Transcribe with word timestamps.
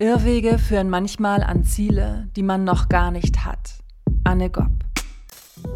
Irrwege 0.00 0.56
führen 0.56 0.88
manchmal 0.88 1.42
an 1.42 1.62
Ziele, 1.62 2.26
die 2.34 2.42
man 2.42 2.64
noch 2.64 2.88
gar 2.88 3.10
nicht 3.10 3.44
hat. 3.44 3.74
Anne 4.24 4.48
Gopp. 4.48 4.72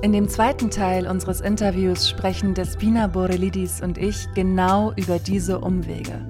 In 0.00 0.14
dem 0.14 0.30
zweiten 0.30 0.70
Teil 0.70 1.06
unseres 1.06 1.42
Interviews 1.42 2.08
sprechen 2.08 2.54
Despina 2.54 3.06
Borelidis 3.06 3.82
und 3.82 3.98
ich 3.98 4.26
genau 4.34 4.94
über 4.96 5.18
diese 5.18 5.58
Umwege. 5.58 6.26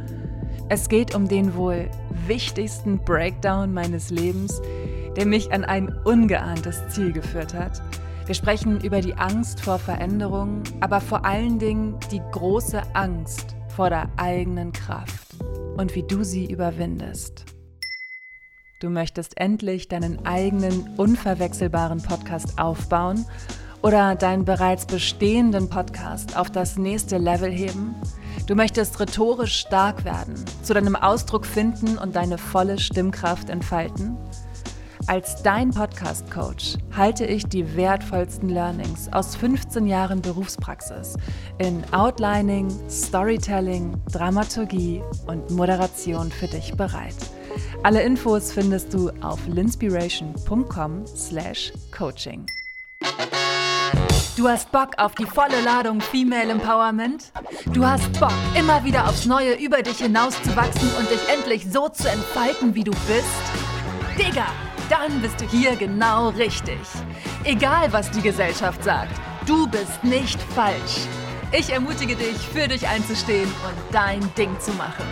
Es 0.68 0.88
geht 0.88 1.14
um 1.14 1.28
den 1.28 1.54
wohl 1.54 1.88
wichtigsten 2.26 2.98
Breakdown 2.98 3.72
meines 3.72 4.10
Lebens, 4.10 4.60
der 5.16 5.26
mich 5.26 5.52
an 5.52 5.64
ein 5.64 5.88
ungeahntes 6.04 6.88
Ziel 6.88 7.12
geführt 7.12 7.54
hat. 7.54 7.80
Wir 8.26 8.34
sprechen 8.34 8.80
über 8.80 9.02
die 9.02 9.14
Angst 9.14 9.60
vor 9.60 9.78
Veränderung, 9.78 10.64
aber 10.80 11.00
vor 11.00 11.24
allen 11.24 11.60
Dingen 11.60 11.94
die 12.10 12.22
große 12.32 12.82
Angst 12.94 13.54
vor 13.68 13.88
der 13.88 14.08
eigenen 14.16 14.72
Kraft 14.72 15.36
und 15.76 15.94
wie 15.94 16.02
du 16.02 16.24
sie 16.24 16.50
überwindest. 16.50 17.54
Du 18.80 18.90
möchtest 18.90 19.38
endlich 19.38 19.88
deinen 19.88 20.26
eigenen 20.26 20.96
unverwechselbaren 20.96 22.02
Podcast 22.02 22.58
aufbauen 22.58 23.24
oder 23.82 24.16
deinen 24.16 24.44
bereits 24.44 24.84
bestehenden 24.84 25.68
Podcast 25.68 26.36
auf 26.36 26.50
das 26.50 26.76
nächste 26.76 27.18
Level 27.18 27.50
heben? 27.50 27.94
Du 28.46 28.56
möchtest 28.56 28.98
rhetorisch 28.98 29.54
stark 29.60 30.04
werden, 30.04 30.34
zu 30.62 30.74
deinem 30.74 30.96
Ausdruck 30.96 31.46
finden 31.46 31.98
und 31.98 32.16
deine 32.16 32.36
volle 32.36 32.78
Stimmkraft 32.78 33.48
entfalten? 33.48 34.16
Als 35.06 35.42
dein 35.42 35.70
Podcast-Coach 35.70 36.78
halte 36.96 37.26
ich 37.26 37.44
die 37.46 37.76
wertvollsten 37.76 38.48
Learnings 38.48 39.12
aus 39.12 39.36
15 39.36 39.86
Jahren 39.86 40.20
Berufspraxis 40.20 41.16
in 41.58 41.84
Outlining, 41.92 42.68
Storytelling, 42.88 44.02
Dramaturgie 44.10 45.02
und 45.26 45.50
Moderation 45.50 46.32
für 46.32 46.48
dich 46.48 46.74
bereit. 46.74 47.16
Alle 47.82 48.02
Infos 48.02 48.52
findest 48.52 48.94
du 48.94 49.10
auf 49.20 49.40
linspiration.com/coaching. 49.46 52.46
Du 54.36 54.48
hast 54.48 54.72
Bock 54.72 54.98
auf 54.98 55.14
die 55.14 55.26
volle 55.26 55.60
Ladung 55.64 56.00
Female 56.00 56.50
Empowerment? 56.50 57.30
Du 57.72 57.86
hast 57.86 58.18
Bock, 58.18 58.32
immer 58.58 58.82
wieder 58.82 59.08
aufs 59.08 59.26
Neue 59.26 59.54
über 59.54 59.80
dich 59.82 59.98
hinauszuwachsen 59.98 60.90
und 60.98 61.08
dich 61.08 61.20
endlich 61.32 61.64
so 61.70 61.88
zu 61.88 62.10
entfalten, 62.10 62.74
wie 62.74 62.82
du 62.82 62.90
bist? 62.90 64.18
Digga, 64.18 64.46
dann 64.90 65.22
bist 65.22 65.40
du 65.40 65.46
hier 65.46 65.76
genau 65.76 66.30
richtig. 66.30 66.80
Egal, 67.44 67.92
was 67.92 68.10
die 68.10 68.22
Gesellschaft 68.22 68.82
sagt, 68.82 69.12
du 69.46 69.68
bist 69.68 70.02
nicht 70.02 70.42
falsch. 70.54 71.06
Ich 71.52 71.70
ermutige 71.70 72.16
dich, 72.16 72.36
für 72.36 72.66
dich 72.66 72.88
einzustehen 72.88 73.46
und 73.46 73.94
dein 73.94 74.20
Ding 74.34 74.58
zu 74.58 74.72
machen. 74.72 75.04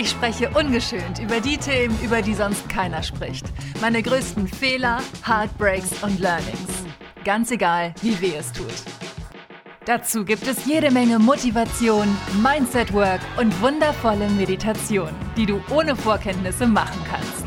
Ich 0.00 0.10
spreche 0.10 0.48
ungeschönt 0.50 1.18
über 1.18 1.40
die 1.40 1.56
Themen, 1.56 1.98
über 2.00 2.22
die 2.22 2.34
sonst 2.34 2.68
keiner 2.68 3.02
spricht. 3.02 3.46
Meine 3.80 4.00
größten 4.00 4.46
Fehler, 4.46 5.00
Heartbreaks 5.26 6.04
und 6.04 6.20
Learnings. 6.20 6.84
Ganz 7.24 7.50
egal, 7.50 7.92
wie 8.00 8.20
weh 8.20 8.36
es 8.36 8.52
tut. 8.52 8.66
Dazu 9.86 10.24
gibt 10.24 10.46
es 10.46 10.66
jede 10.66 10.92
Menge 10.92 11.18
Motivation, 11.18 12.06
Mindset-Work 12.40 13.20
und 13.38 13.60
wundervolle 13.60 14.28
Meditation, 14.30 15.10
die 15.36 15.46
du 15.46 15.60
ohne 15.68 15.96
Vorkenntnisse 15.96 16.68
machen 16.68 17.00
kannst. 17.10 17.44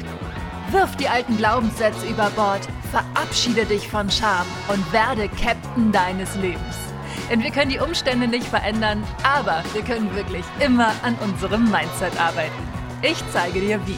Wirf 0.72 0.94
die 0.98 1.08
alten 1.08 1.38
Glaubenssätze 1.38 2.06
über 2.06 2.30
Bord, 2.32 2.68
verabschiede 2.92 3.64
dich 3.64 3.88
von 3.88 4.12
Scham 4.12 4.46
und 4.68 4.92
werde 4.92 5.30
Captain 5.42 5.94
deines 5.94 6.36
Lebens. 6.36 6.91
Denn 7.32 7.42
wir 7.44 7.52
können 7.52 7.72
die 7.72 7.80
Umstände 7.80 8.28
nicht 8.28 8.46
verändern, 8.46 9.06
aber 9.24 9.64
wir 9.72 9.84
können 9.84 10.14
wirklich 10.14 10.44
immer 10.60 10.92
an 11.02 11.16
unserem 11.24 11.64
Mindset 11.72 12.20
arbeiten. 12.20 12.52
Ich 13.02 13.24
zeige 13.32 13.62
dir 13.62 13.80
wie. 13.88 13.96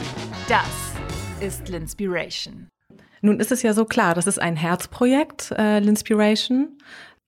Das 0.48 0.94
ist 1.40 1.68
Linspiration. 1.68 2.68
Nun 3.22 3.40
ist 3.40 3.50
es 3.50 3.62
ja 3.62 3.72
so 3.72 3.86
klar, 3.86 4.14
das 4.14 4.28
ist 4.28 4.40
ein 4.40 4.54
Herzprojekt, 4.54 5.50
äh, 5.50 5.80
Linspiration, 5.80 6.78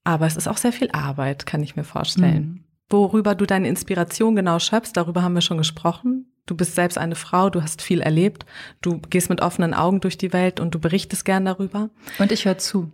aber 0.05 0.27
es 0.27 0.37
ist 0.37 0.47
auch 0.47 0.55
sehr 0.55 0.71
viel 0.71 0.89
Arbeit, 0.91 1.45
kann 1.45 1.61
ich 1.61 1.75
mir 1.75 1.83
vorstellen. 1.83 2.45
Mhm. 2.45 2.63
Worüber 2.89 3.35
du 3.35 3.45
deine 3.45 3.67
Inspiration 3.67 4.37
genau 4.37 4.59
schöpfst, 4.59 4.93
darüber 4.93 5.23
haben 5.23 5.35
wir 5.35 5.41
schon 5.41 5.57
gesprochen. 5.57 6.31
Du 6.45 6.55
bist 6.55 6.75
selbst 6.75 6.97
eine 6.97 7.15
Frau, 7.15 7.49
du 7.49 7.61
hast 7.61 7.81
viel 7.81 7.99
erlebt, 7.99 8.45
du 8.79 9.01
gehst 9.09 9.29
mit 9.29 9.41
offenen 9.41 9.73
Augen 9.73 9.99
durch 9.99 10.17
die 10.17 10.31
Welt 10.31 10.61
und 10.61 10.73
du 10.73 10.79
berichtest 10.79 11.25
gern 11.25 11.43
darüber. 11.43 11.89
Und 12.17 12.31
ich 12.31 12.45
höre 12.45 12.57
zu. 12.57 12.93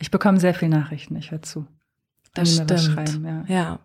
Ich 0.00 0.10
bekomme 0.10 0.40
sehr 0.40 0.54
viele 0.54 0.72
Nachrichten, 0.72 1.14
ich 1.14 1.30
höre 1.30 1.42
zu. 1.42 1.64
Das 2.38 2.54
stimmt. 2.54 2.80
Schreiben, 2.80 3.24
ja. 3.24 3.44
ja. 3.48 3.78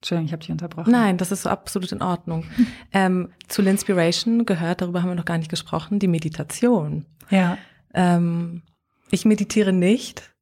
Entschuldigung, 0.00 0.26
ich 0.26 0.32
habe 0.32 0.40
dich 0.40 0.50
unterbrochen. 0.50 0.90
Nein, 0.90 1.16
das 1.16 1.30
ist 1.30 1.46
absolut 1.46 1.92
in 1.92 2.02
Ordnung. 2.02 2.44
ähm, 2.92 3.30
zu 3.48 3.62
L'Inspiration 3.62 4.44
gehört, 4.44 4.80
darüber 4.80 5.02
haben 5.02 5.10
wir 5.10 5.14
noch 5.14 5.24
gar 5.24 5.38
nicht 5.38 5.50
gesprochen, 5.50 5.98
die 5.98 6.08
Meditation. 6.08 7.06
Ja. 7.30 7.56
Ähm, 7.94 8.62
ich 9.10 9.24
meditiere 9.24 9.72
nicht. 9.72 10.34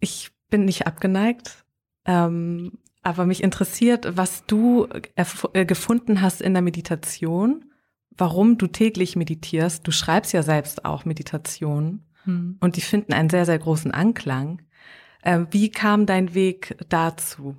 Ich 0.00 0.32
bin 0.50 0.66
nicht 0.66 0.86
abgeneigt. 0.86 1.64
Ähm, 2.04 2.72
aber 3.02 3.26
mich 3.26 3.42
interessiert, 3.42 4.16
was 4.16 4.44
du 4.46 4.88
äh, 5.14 5.64
gefunden 5.64 6.20
hast 6.20 6.40
in 6.40 6.54
der 6.54 6.62
Meditation, 6.62 7.66
warum 8.16 8.58
du 8.58 8.66
täglich 8.66 9.14
meditierst. 9.14 9.86
Du 9.86 9.92
schreibst 9.92 10.32
ja 10.32 10.42
selbst 10.42 10.84
auch 10.84 11.04
Meditation 11.04 12.04
hm. 12.24 12.56
und 12.60 12.76
die 12.76 12.80
finden 12.80 13.12
einen 13.12 13.30
sehr, 13.30 13.44
sehr 13.46 13.58
großen 13.58 13.90
Anklang. 13.90 14.62
Äh, 15.24 15.46
wie 15.50 15.70
kam 15.70 16.06
dein 16.06 16.34
Weg 16.34 16.76
dazu? 16.88 17.56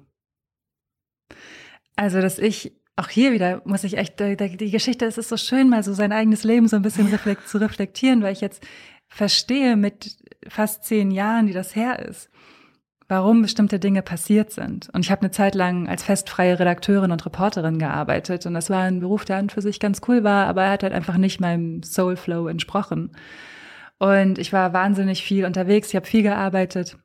Also, 1.95 2.21
dass 2.21 2.39
ich 2.39 2.73
auch 2.95 3.09
hier 3.09 3.33
wieder 3.33 3.61
muss 3.65 3.83
ich 3.83 3.97
echt, 3.97 4.19
die 4.19 4.71
Geschichte, 4.71 5.05
es 5.05 5.17
ist 5.17 5.27
so 5.27 5.35
schön, 5.35 5.69
mal 5.69 5.83
so 5.83 5.93
sein 5.93 6.13
eigenes 6.13 6.43
Leben 6.43 6.67
so 6.67 6.77
ein 6.77 6.81
bisschen 6.81 7.07
reflekt, 7.11 7.49
zu 7.49 7.57
reflektieren, 7.57 8.21
weil 8.21 8.33
ich 8.33 8.41
jetzt 8.41 8.65
verstehe 9.07 9.75
mit 9.75 10.15
fast 10.47 10.85
zehn 10.85 11.11
Jahren, 11.11 11.47
die 11.47 11.53
das 11.53 11.75
her 11.75 11.99
ist, 11.99 12.29
warum 13.07 13.41
bestimmte 13.41 13.79
Dinge 13.79 14.01
passiert 14.03 14.51
sind. 14.51 14.89
Und 14.93 15.03
ich 15.03 15.11
habe 15.11 15.21
eine 15.21 15.31
Zeit 15.31 15.55
lang 15.55 15.89
als 15.89 16.03
festfreie 16.03 16.59
Redakteurin 16.59 17.11
und 17.11 17.25
Reporterin 17.25 17.79
gearbeitet. 17.79 18.45
Und 18.45 18.53
das 18.53 18.69
war 18.69 18.83
ein 18.83 18.99
Beruf, 18.99 19.25
der 19.25 19.37
an 19.37 19.49
für 19.49 19.61
sich 19.61 19.79
ganz 19.79 20.01
cool 20.07 20.23
war, 20.23 20.47
aber 20.47 20.63
er 20.63 20.71
hat 20.71 20.83
halt 20.83 20.93
einfach 20.93 21.17
nicht 21.17 21.41
meinem 21.41 21.83
Soulflow 21.83 22.47
entsprochen. 22.47 23.11
Und 23.97 24.37
ich 24.37 24.53
war 24.53 24.73
wahnsinnig 24.73 25.23
viel 25.23 25.45
unterwegs, 25.45 25.89
ich 25.89 25.95
habe 25.95 26.05
viel 26.05 26.23
gearbeitet 26.23 26.97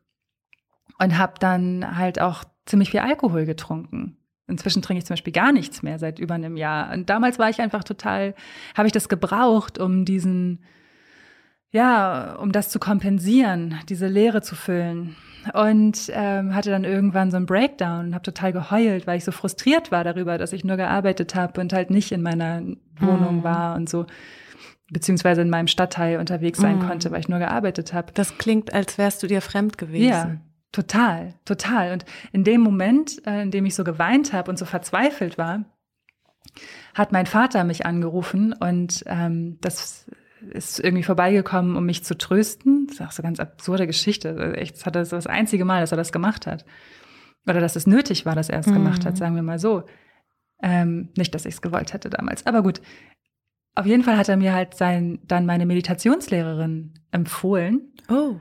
und 1.00 1.18
habe 1.18 1.34
dann 1.40 1.96
halt 1.96 2.20
auch 2.20 2.44
ziemlich 2.66 2.90
viel 2.90 3.00
Alkohol 3.00 3.46
getrunken. 3.46 4.16
Inzwischen 4.46 4.82
trinke 4.82 4.98
ich 4.98 5.06
zum 5.06 5.14
Beispiel 5.14 5.32
gar 5.32 5.52
nichts 5.52 5.82
mehr 5.82 5.98
seit 5.98 6.18
über 6.18 6.34
einem 6.34 6.56
Jahr. 6.56 6.92
Und 6.92 7.08
damals 7.08 7.38
war 7.38 7.48
ich 7.48 7.60
einfach 7.60 7.84
total, 7.84 8.34
habe 8.76 8.86
ich 8.86 8.92
das 8.92 9.08
gebraucht, 9.08 9.78
um 9.78 10.04
diesen, 10.04 10.62
ja, 11.70 12.34
um 12.34 12.52
das 12.52 12.68
zu 12.68 12.78
kompensieren, 12.78 13.76
diese 13.88 14.08
Leere 14.08 14.42
zu 14.42 14.56
füllen. 14.56 15.16
Und 15.54 16.10
ähm, 16.12 16.54
hatte 16.54 16.68
dann 16.68 16.84
irgendwann 16.84 17.30
so 17.30 17.38
einen 17.38 17.46
Breakdown 17.46 18.08
und 18.08 18.14
habe 18.14 18.22
total 18.22 18.52
geheult, 18.52 19.06
weil 19.06 19.16
ich 19.16 19.24
so 19.24 19.32
frustriert 19.32 19.90
war 19.90 20.04
darüber, 20.04 20.36
dass 20.36 20.52
ich 20.52 20.64
nur 20.64 20.76
gearbeitet 20.76 21.34
habe 21.34 21.62
und 21.62 21.72
halt 21.72 21.88
nicht 21.88 22.12
in 22.12 22.20
meiner 22.20 22.60
Wohnung 22.98 23.40
mm. 23.40 23.44
war 23.44 23.74
und 23.74 23.88
so 23.88 24.04
beziehungsweise 24.92 25.40
in 25.40 25.48
meinem 25.48 25.68
Stadtteil 25.68 26.18
unterwegs 26.18 26.60
sein 26.60 26.80
mm. 26.80 26.86
konnte, 26.86 27.10
weil 27.10 27.20
ich 27.20 27.28
nur 27.28 27.38
gearbeitet 27.38 27.94
habe. 27.94 28.12
Das 28.12 28.36
klingt, 28.36 28.74
als 28.74 28.98
wärst 28.98 29.22
du 29.22 29.28
dir 29.28 29.40
fremd 29.40 29.78
gewesen. 29.78 30.08
Ja, 30.10 30.36
Total, 30.72 31.34
total. 31.44 31.92
Und 31.92 32.04
in 32.32 32.44
dem 32.44 32.60
Moment, 32.60 33.26
äh, 33.26 33.42
in 33.42 33.50
dem 33.50 33.66
ich 33.66 33.74
so 33.74 33.82
geweint 33.82 34.32
habe 34.32 34.50
und 34.50 34.56
so 34.56 34.64
verzweifelt 34.64 35.36
war, 35.36 35.64
hat 36.94 37.12
mein 37.12 37.26
Vater 37.26 37.64
mich 37.64 37.86
angerufen 37.86 38.52
und 38.52 39.02
ähm, 39.06 39.58
das 39.60 40.06
ist 40.52 40.80
irgendwie 40.80 41.02
vorbeigekommen, 41.02 41.76
um 41.76 41.84
mich 41.84 42.04
zu 42.04 42.16
trösten. 42.16 42.86
Das 42.86 42.96
ist 42.96 43.06
auch 43.06 43.10
so 43.10 43.22
eine 43.22 43.28
ganz 43.28 43.40
absurde 43.40 43.86
Geschichte. 43.86 44.30
Also 44.30 44.54
echt, 44.54 44.76
das 44.76 44.86
hat 44.86 44.94
das 44.94 45.08
das 45.10 45.26
einzige 45.26 45.64
Mal, 45.64 45.80
dass 45.80 45.92
er 45.92 45.98
das 45.98 46.12
gemacht 46.12 46.46
hat. 46.46 46.64
Oder 47.46 47.60
dass 47.60 47.76
es 47.76 47.86
nötig 47.86 48.24
war, 48.24 48.34
dass 48.34 48.48
er 48.48 48.60
es 48.60 48.66
mhm. 48.66 48.74
gemacht 48.74 49.04
hat, 49.04 49.16
sagen 49.16 49.34
wir 49.34 49.42
mal 49.42 49.58
so. 49.58 49.84
Ähm, 50.62 51.10
nicht, 51.16 51.34
dass 51.34 51.46
ich 51.46 51.54
es 51.54 51.62
gewollt 51.62 51.92
hätte 51.92 52.10
damals. 52.10 52.46
Aber 52.46 52.62
gut. 52.62 52.80
Auf 53.74 53.86
jeden 53.86 54.02
Fall 54.02 54.16
hat 54.16 54.28
er 54.28 54.36
mir 54.36 54.52
halt 54.52 54.74
sein, 54.74 55.20
dann 55.24 55.46
meine 55.46 55.66
Meditationslehrerin 55.66 56.94
empfohlen. 57.12 57.92
Oh 58.08 58.36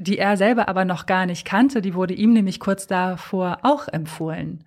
die 0.00 0.18
er 0.18 0.36
selber 0.36 0.68
aber 0.68 0.84
noch 0.84 1.06
gar 1.06 1.26
nicht 1.26 1.44
kannte. 1.44 1.82
Die 1.82 1.94
wurde 1.94 2.14
ihm 2.14 2.32
nämlich 2.32 2.60
kurz 2.60 2.86
davor 2.86 3.58
auch 3.62 3.88
empfohlen. 3.88 4.64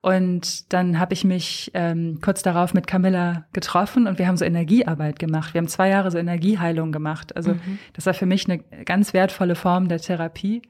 Und 0.00 0.72
dann 0.72 1.00
habe 1.00 1.12
ich 1.12 1.24
mich 1.24 1.72
ähm, 1.74 2.20
kurz 2.22 2.42
darauf 2.42 2.72
mit 2.72 2.86
Camilla 2.86 3.46
getroffen 3.52 4.06
und 4.06 4.18
wir 4.18 4.28
haben 4.28 4.36
so 4.36 4.44
Energiearbeit 4.44 5.18
gemacht. 5.18 5.54
Wir 5.54 5.58
haben 5.58 5.68
zwei 5.68 5.88
Jahre 5.88 6.10
so 6.10 6.18
Energieheilung 6.18 6.92
gemacht. 6.92 7.36
Also 7.36 7.54
mhm. 7.54 7.78
das 7.94 8.06
war 8.06 8.14
für 8.14 8.26
mich 8.26 8.48
eine 8.48 8.58
ganz 8.84 9.12
wertvolle 9.12 9.56
Form 9.56 9.88
der 9.88 9.98
Therapie. 9.98 10.62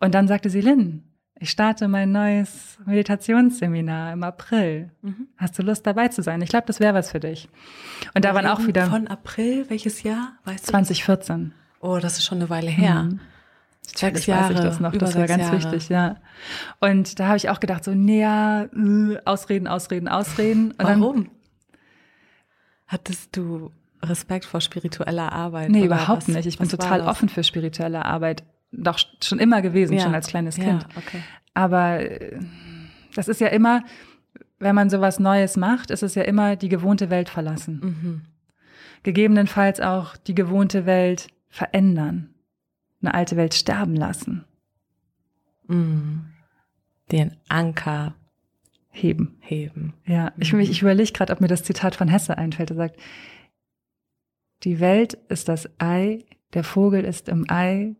Und 0.00 0.14
dann 0.14 0.26
sagte 0.26 0.48
sie, 0.48 0.62
Lynn, 0.62 1.04
ich 1.38 1.50
starte 1.50 1.86
mein 1.86 2.12
neues 2.12 2.78
Meditationsseminar 2.86 4.12
im 4.14 4.22
April. 4.22 4.90
Mhm. 5.02 5.28
Hast 5.36 5.58
du 5.58 5.62
Lust 5.62 5.86
dabei 5.86 6.08
zu 6.08 6.22
sein? 6.22 6.40
Ich 6.40 6.48
glaube, 6.48 6.66
das 6.66 6.80
wäre 6.80 6.94
was 6.94 7.10
für 7.10 7.20
dich. 7.20 7.48
Und 8.14 8.24
da 8.24 8.34
waren 8.34 8.46
auch 8.46 8.66
wieder. 8.66 8.86
Von 8.86 9.06
April, 9.06 9.66
welches 9.68 10.02
Jahr? 10.02 10.32
Weißt 10.44 10.66
du? 10.66 10.70
2014. 10.70 11.52
Oh, 11.80 11.98
das 12.00 12.16
ist 12.18 12.24
schon 12.24 12.38
eine 12.38 12.48
Weile 12.48 12.70
her. 12.70 13.02
Mhm. 13.02 13.20
Sechs 13.84 14.26
Jahre, 14.26 14.54
weiß 14.54 14.60
ich 14.60 14.64
das 14.64 14.80
noch, 14.80 14.92
das 14.92 15.16
war 15.16 15.26
ganz 15.26 15.42
Jahre. 15.42 15.56
wichtig, 15.56 15.88
ja. 15.88 16.16
Und 16.80 17.18
da 17.18 17.26
habe 17.26 17.36
ich 17.36 17.50
auch 17.50 17.60
gedacht, 17.60 17.84
so, 17.84 17.92
näher, 17.92 18.70
äh, 18.74 19.18
Ausreden, 19.24 19.66
Ausreden, 19.66 20.08
Ausreden. 20.08 20.70
Und 20.72 20.82
Warum? 20.82 21.24
Dann, 21.24 21.30
Hattest 22.86 23.36
du 23.36 23.70
Respekt 24.02 24.44
vor 24.44 24.60
spiritueller 24.60 25.32
Arbeit? 25.32 25.70
Nee, 25.70 25.86
überhaupt 25.86 26.28
was, 26.28 26.28
nicht. 26.28 26.46
Ich 26.46 26.58
bin 26.58 26.68
total 26.68 27.00
offen 27.00 27.28
für 27.28 27.42
spirituelle 27.42 28.04
Arbeit. 28.04 28.44
Doch 28.70 28.98
schon 29.22 29.38
immer 29.38 29.62
gewesen, 29.62 29.94
ja. 29.94 30.02
schon 30.02 30.14
als 30.14 30.26
kleines 30.26 30.56
Kind. 30.56 30.82
Ja, 30.82 30.88
okay. 30.96 31.22
Aber 31.54 32.00
äh, 32.00 32.38
das 33.14 33.28
ist 33.28 33.40
ja 33.40 33.48
immer, 33.48 33.82
wenn 34.58 34.74
man 34.74 34.90
sowas 34.90 35.18
Neues 35.18 35.56
macht, 35.56 35.90
ist 35.90 36.02
es 36.02 36.14
ja 36.14 36.22
immer 36.22 36.56
die 36.56 36.68
gewohnte 36.68 37.10
Welt 37.10 37.28
verlassen. 37.28 37.80
Mhm. 37.82 38.22
Gegebenenfalls 39.02 39.80
auch 39.80 40.16
die 40.16 40.34
gewohnte 40.34 40.86
Welt 40.86 41.28
verändern. 41.48 42.31
Eine 43.02 43.14
alte 43.14 43.36
Welt 43.36 43.54
sterben 43.54 43.96
lassen. 43.96 44.44
Mhm. 45.66 46.26
Den 47.10 47.36
Anker 47.48 48.14
heben. 48.90 49.38
Heben. 49.40 49.94
Ja, 50.06 50.32
ich, 50.38 50.52
ich 50.52 50.82
überlege 50.82 51.12
gerade, 51.12 51.32
ob 51.32 51.40
mir 51.40 51.48
das 51.48 51.64
Zitat 51.64 51.96
von 51.96 52.08
Hesse 52.08 52.38
einfällt. 52.38 52.70
Er 52.70 52.76
sagt, 52.76 52.96
die 54.62 54.78
Welt 54.80 55.14
ist 55.28 55.48
das 55.48 55.68
Ei, 55.78 56.24
der 56.54 56.62
Vogel 56.62 57.04
ist 57.04 57.28
im 57.28 57.46
Ei. 57.50 57.96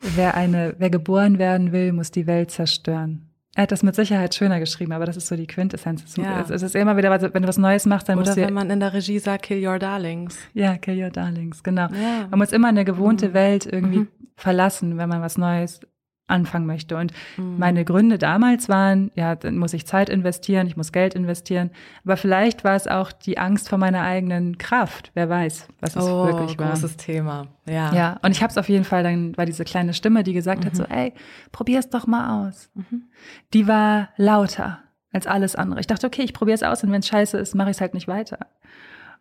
Wer 0.00 0.34
eine, 0.34 0.76
wer 0.78 0.90
geboren 0.90 1.38
werden 1.38 1.72
will, 1.72 1.92
muss 1.92 2.10
die 2.10 2.26
Welt 2.26 2.50
zerstören. 2.50 3.27
Er 3.58 3.62
hat 3.62 3.72
das 3.72 3.82
mit 3.82 3.96
Sicherheit 3.96 4.36
schöner 4.36 4.60
geschrieben, 4.60 4.92
aber 4.92 5.04
das 5.04 5.16
ist 5.16 5.26
so 5.26 5.34
die 5.34 5.48
Quintessenz. 5.48 6.14
Ja. 6.14 6.46
Es 6.48 6.62
ist 6.62 6.76
immer 6.76 6.96
wieder, 6.96 7.10
wenn 7.10 7.42
du 7.42 7.48
was 7.48 7.58
Neues 7.58 7.86
machst, 7.86 8.08
dann 8.08 8.16
Oder 8.16 8.28
musst 8.28 8.38
du. 8.38 8.42
wenn 8.42 8.54
man 8.54 8.70
in 8.70 8.78
der 8.78 8.94
Regie 8.94 9.18
sagt, 9.18 9.42
kill 9.42 9.66
your 9.66 9.80
darlings. 9.80 10.38
Ja, 10.54 10.78
kill 10.78 10.96
your 10.96 11.10
darlings, 11.10 11.64
genau. 11.64 11.88
Ja. 11.88 12.28
Man 12.30 12.38
muss 12.38 12.52
immer 12.52 12.68
eine 12.68 12.84
gewohnte 12.84 13.30
mhm. 13.30 13.34
Welt 13.34 13.66
irgendwie 13.66 13.98
mhm. 13.98 14.08
verlassen, 14.36 14.96
wenn 14.96 15.08
man 15.08 15.22
was 15.22 15.38
Neues 15.38 15.80
anfangen 16.28 16.66
möchte. 16.66 16.96
Und 16.96 17.12
mhm. 17.36 17.58
meine 17.58 17.84
Gründe 17.84 18.18
damals 18.18 18.68
waren, 18.68 19.10
ja, 19.14 19.34
dann 19.34 19.58
muss 19.58 19.72
ich 19.72 19.86
Zeit 19.86 20.08
investieren, 20.08 20.66
ich 20.66 20.76
muss 20.76 20.92
Geld 20.92 21.14
investieren. 21.14 21.70
Aber 22.04 22.16
vielleicht 22.16 22.64
war 22.64 22.76
es 22.76 22.86
auch 22.86 23.12
die 23.12 23.38
Angst 23.38 23.68
vor 23.68 23.78
meiner 23.78 24.02
eigenen 24.02 24.58
Kraft. 24.58 25.10
Wer 25.14 25.28
weiß, 25.28 25.68
was 25.80 25.96
es 25.96 26.04
oh, 26.04 26.26
wirklich 26.26 26.58
war. 26.58 26.70
großes 26.70 26.96
Thema. 26.96 27.48
Ja. 27.66 27.92
Ja, 27.92 28.20
und 28.22 28.32
ich 28.32 28.42
habe 28.42 28.50
es 28.50 28.58
auf 28.58 28.68
jeden 28.68 28.84
Fall, 28.84 29.02
dann 29.02 29.36
war 29.36 29.46
diese 29.46 29.64
kleine 29.64 29.94
Stimme, 29.94 30.22
die 30.22 30.32
gesagt 30.32 30.62
mhm. 30.62 30.66
hat, 30.66 30.76
so, 30.76 30.84
mhm. 30.84 30.90
ey, 30.90 31.12
probier's 31.52 31.88
doch 31.88 32.06
mal 32.06 32.46
aus. 32.46 32.70
Mhm. 32.74 33.04
Die 33.52 33.66
war 33.66 34.10
lauter 34.16 34.80
als 35.12 35.26
alles 35.26 35.56
andere. 35.56 35.80
Ich 35.80 35.86
dachte, 35.86 36.06
okay, 36.06 36.22
ich 36.22 36.34
probiere 36.34 36.54
es 36.54 36.62
aus 36.62 36.84
und 36.84 36.92
wenn 36.92 37.00
es 37.00 37.08
scheiße 37.08 37.38
ist, 37.38 37.54
mache 37.54 37.70
ich 37.70 37.76
es 37.76 37.80
halt 37.80 37.94
nicht 37.94 38.08
weiter. 38.08 38.38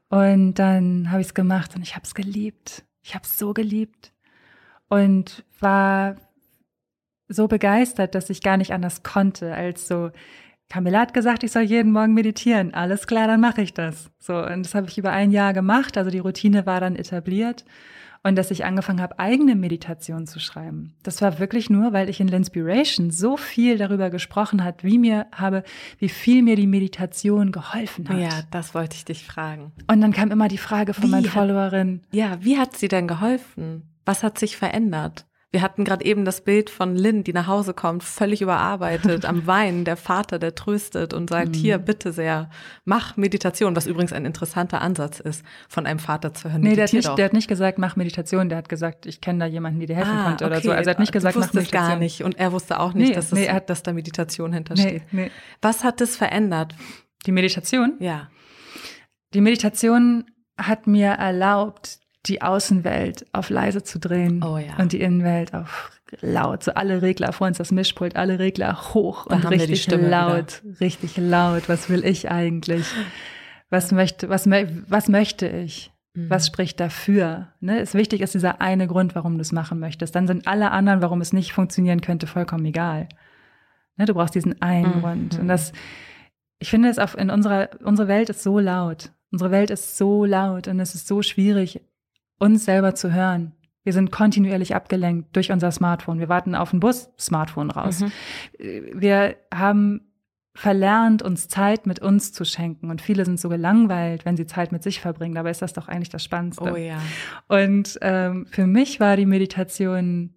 Und 0.09 0.56
dann 0.56 1.12
habe 1.12 1.21
ich 1.21 1.27
es 1.27 1.33
gemacht 1.33 1.75
und 1.75 1.81
ich 1.81 1.95
habe 1.95 2.04
es 2.04 2.15
geliebt. 2.15 2.83
Ich 3.01 3.15
habe 3.15 3.24
es 3.24 3.38
so 3.38 3.54
geliebt 3.54 4.13
und 4.89 5.44
war 5.59 6.15
so 7.27 7.47
begeistert, 7.47 8.15
dass 8.15 8.29
ich 8.29 8.41
gar 8.41 8.57
nicht 8.57 8.74
anders 8.74 9.03
konnte, 9.03 9.53
als 9.53 9.88
so, 9.88 10.12
Camilla 10.69 11.00
hat 11.00 11.13
gesagt, 11.13 11.44
ich 11.44 11.51
soll 11.51 11.63
jeden 11.63 11.91
Morgen 11.91 12.13
meditieren. 12.13 12.74
Alles 12.74 13.07
klar, 13.07 13.27
dann 13.27 13.39
mache 13.39 13.62
ich 13.62 13.74
das. 13.74 14.09
So, 14.19 14.35
und 14.35 14.63
das 14.63 14.75
habe 14.75 14.88
ich 14.89 14.97
über 14.97 15.12
ein 15.12 15.31
Jahr 15.31 15.53
gemacht. 15.53 15.97
Also 15.97 16.12
die 16.12 16.19
Routine 16.19 16.65
war 16.65 16.81
dann 16.81 16.95
etabliert. 16.95 17.63
Und 18.24 18.35
dass 18.35 18.51
ich 18.51 18.65
angefangen 18.65 19.01
habe, 19.01 19.19
eigene 19.19 19.56
Meditationen 19.56 20.27
zu 20.27 20.39
schreiben. 20.39 20.95
Das 21.03 21.21
war 21.21 21.39
wirklich 21.39 21.69
nur, 21.69 21.94
weil 21.94 22.09
ich 22.09 22.19
in 22.19 22.29
L'Inspiration 22.29 23.12
so 23.12 23.38
viel 23.38 23.77
darüber 23.77 24.09
gesprochen 24.09 24.63
hat, 24.63 24.83
wie 24.83 24.97
mir 24.97 25.27
habe, 25.31 25.63
wie 26.00 26.09
viel 26.09 26.41
mir 26.41 26.57
die 26.57 26.68
Meditation 26.68 27.53
geholfen 27.53 28.09
hat. 28.09 28.18
Ja, 28.19 28.41
das 28.51 28.73
wollte 28.73 28.95
ich 28.95 29.06
dich 29.06 29.25
fragen. 29.25 29.71
Und 29.89 30.01
dann 30.01 30.12
kam 30.12 30.31
immer 30.31 30.50
die 30.50 30.57
Frage 30.57 30.94
von 30.94 31.06
wie 31.06 31.12
meinen 31.12 31.25
Followerinnen. 31.25 32.01
Ja, 32.12 32.39
wie 32.41 32.57
hat 32.57 32.75
sie 32.75 32.89
denn 32.89 33.07
geholfen? 33.07 33.83
Was 34.03 34.23
hat 34.23 34.38
sich 34.39 34.57
verändert? 34.57 35.25
Wir 35.57 35.63
hatten 35.63 35.86
gerade 35.86 36.06
eben 36.06 36.24
das 36.24 36.42
Bild 36.42 36.69
von 36.69 36.95
Lynn, 36.95 37.24
die 37.24 37.33
nach 37.33 37.48
Hause 37.48 37.74
kommt, 37.74 38.04
völlig 38.04 38.44
überarbeitet, 38.44 39.25
am 39.25 39.48
Weinen, 39.48 39.86
der 39.86 39.98
Vater, 39.98 40.38
der 40.38 40.54
tröstet 40.54 41.15
und 41.15 41.31
sagt, 41.31 41.48
mhm. 41.48 41.54
hier, 41.56 41.77
bitte 41.80 42.12
sehr, 42.12 42.51
mach 42.86 43.18
Meditation, 43.18 43.75
was 43.75 43.88
übrigens 43.88 44.13
ein 44.13 44.24
interessanter 44.24 44.81
Ansatz 44.81 45.19
ist, 45.19 45.44
von 45.68 45.88
einem 45.88 45.98
Vater 45.98 46.36
zu 46.36 46.51
hören. 46.51 46.62
Nee, 46.62 46.75
der 46.75 46.83
hat, 46.83 46.94
nicht, 46.94 47.18
der 47.18 47.25
hat 47.25 47.33
nicht 47.33 47.48
gesagt, 47.48 47.80
mach 47.80 47.95
Meditation, 47.95 48.50
der 48.50 48.59
hat 48.59 48.69
gesagt, 48.69 49.07
ich 49.07 49.19
kenne 49.19 49.39
da 49.39 49.45
jemanden, 49.48 49.80
die 49.80 49.88
dir 49.88 49.95
helfen 49.95 50.15
ah, 50.15 50.25
konnte 50.25 50.45
oder 50.45 50.57
okay. 50.57 50.68
so. 50.68 50.71
Also 50.74 50.89
er 50.89 50.92
hat 50.92 51.00
nicht 51.00 51.12
gesagt, 51.12 51.36
mach 51.36 51.51
Meditation. 51.51 51.89
gar 51.89 51.95
nicht 51.98 52.24
und 52.24 52.38
er 52.38 52.51
wusste 52.51 52.80
auch 52.80 52.94
nicht, 52.94 53.09
nee, 53.09 53.15
dass, 53.15 53.31
nee, 53.31 53.48
das, 53.48 53.65
dass 53.65 53.81
da 53.81 53.94
Meditation 53.94 54.54
hintersteht. 54.54 55.12
Nee. 55.12 55.31
Was 55.63 55.83
hat 55.83 56.01
das 56.01 56.15
verändert? 56.15 56.75
Die 57.25 57.31
Meditation? 57.31 57.94
Ja. 58.00 58.30
Die 59.33 59.42
Meditation 59.42 60.25
hat 60.56 60.86
mir 60.86 61.13
erlaubt, 61.13 61.98
die 62.27 62.41
Außenwelt 62.41 63.25
auf 63.33 63.50
leise 63.50 63.83
zu 63.83 64.00
drehen 64.00 64.44
oh, 64.44 64.57
ja. 64.57 64.75
und 64.77 64.94
die 64.94 65.01
Innenwelt 65.01 65.53
auf 65.53 65.91
laut. 66.21 66.63
So 66.63 66.74
alle 66.74 67.01
Regler 67.01 67.33
vor 67.33 67.47
uns 67.47 67.57
das 67.57 67.71
Mischpult, 67.71 68.15
alle 68.15 68.39
Regler 68.39 68.94
hoch 68.94 69.27
da 69.27 69.35
und 69.35 69.45
richtig 69.45 69.88
laut, 69.88 70.63
wieder. 70.63 70.79
richtig 70.79 71.18
laut. 71.18 71.69
Was 71.69 71.89
will 71.89 72.06
ich 72.06 72.29
eigentlich? 72.29 72.85
Was 73.69 73.91
möchte, 73.91 74.29
was, 74.29 74.45
was 74.47 75.07
möchte 75.09 75.47
ich? 75.47 75.91
Mhm. 76.13 76.29
Was 76.29 76.47
spricht 76.47 76.79
dafür? 76.79 77.50
Ne? 77.59 77.79
Ist 77.79 77.94
wichtig 77.94 78.21
ist 78.21 78.33
dieser 78.33 78.62
eine 78.62 78.88
Grund, 78.88 79.15
warum 79.15 79.35
du 79.35 79.41
es 79.41 79.51
machen 79.51 79.80
möchtest. 79.80 80.15
Dann 80.15 80.27
sind 80.27 80.47
alle 80.47 80.71
anderen, 80.71 81.01
warum 81.01 81.21
es 81.21 81.33
nicht 81.33 81.53
funktionieren 81.53 82.01
könnte, 82.01 82.27
vollkommen 82.27 82.65
egal. 82.65 83.09
Ne? 83.97 84.06
Du 84.06 84.13
brauchst 84.13 84.35
diesen 84.35 84.62
einen 84.62 84.97
mhm. 84.97 85.01
Grund. 85.01 85.39
Und 85.39 85.47
das, 85.47 85.73
ich 86.59 86.69
finde 86.69 86.89
es 86.89 87.00
auf 87.00 87.18
in 87.18 87.30
unserer, 87.30 87.69
unsere 87.83 88.07
Welt 88.07 88.30
ist 88.30 88.44
so 88.44 88.59
laut. 88.59 89.12
Unsere 89.31 89.51
Welt 89.51 89.69
ist 89.69 89.97
so 89.97 90.23
laut 90.23 90.69
und 90.69 90.80
es 90.80 90.95
ist 90.95 91.07
so 91.07 91.21
schwierig, 91.21 91.81
uns 92.39 92.66
selber 92.66 92.95
zu 92.95 93.13
hören. 93.13 93.54
Wir 93.84 93.94
sind 93.94 94.12
kontinuierlich 94.12 94.75
abgelenkt 94.75 95.36
durch 95.36 95.51
unser 95.51 95.72
Smartphone. 95.72 96.19
Wir 96.19 96.28
warten 96.28 96.56
auf 96.56 96.72
den 96.72 96.81
Bus, 96.81 97.10
Smartphone 97.18 97.72
raus. 97.72 98.01
Mhm. 98.01 98.12
Wir 98.94 99.38
haben 99.54 100.01
verlernt, 100.57 101.22
uns 101.22 101.48
Zeit 101.48 101.86
mit 101.86 102.00
uns 102.00 102.34
zu 102.34 102.44
schenken. 102.44 102.89
Und 102.89 103.01
viele 103.01 103.24
sind 103.24 103.39
so 103.39 103.48
gelangweilt, 103.48 104.25
wenn 104.25 104.36
sie 104.36 104.48
Zeit 104.48 104.72
mit 104.72 104.84
sich 104.84 105.00
verbringen. 105.00 105.36
Dabei 105.36 105.51
ist 105.51 105.62
das 105.62 105.72
doch 105.72 105.88
eigentlich 105.88 106.10
das 106.10 106.24
Spannendste. 106.24 106.74
Oh 106.74 106.75
ja. 106.75 107.00
Und 107.48 107.98
ähm, 108.01 108.48
für 108.50 108.66
mich 108.66 109.00
war 109.00 109.16
die 109.16 109.28
Meditation 109.28 110.33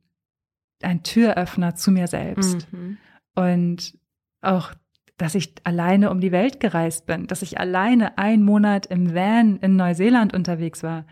ein 0.82 1.02
Türöffner 1.02 1.74
zu 1.74 1.90
mir 1.90 2.06
selbst. 2.06 2.70
Mhm. 2.70 2.98
Und 3.34 3.98
auch, 4.42 4.72
dass 5.16 5.34
ich 5.34 5.54
alleine 5.64 6.10
um 6.10 6.20
die 6.20 6.32
Welt 6.32 6.60
gereist 6.60 7.06
bin, 7.06 7.26
dass 7.26 7.42
ich 7.42 7.58
alleine 7.58 8.16
einen 8.18 8.42
Monat 8.42 8.86
im 8.86 9.14
Van 9.14 9.56
in 9.56 9.76
Neuseeland 9.76 10.34
unterwegs 10.34 10.82
war 10.82 11.04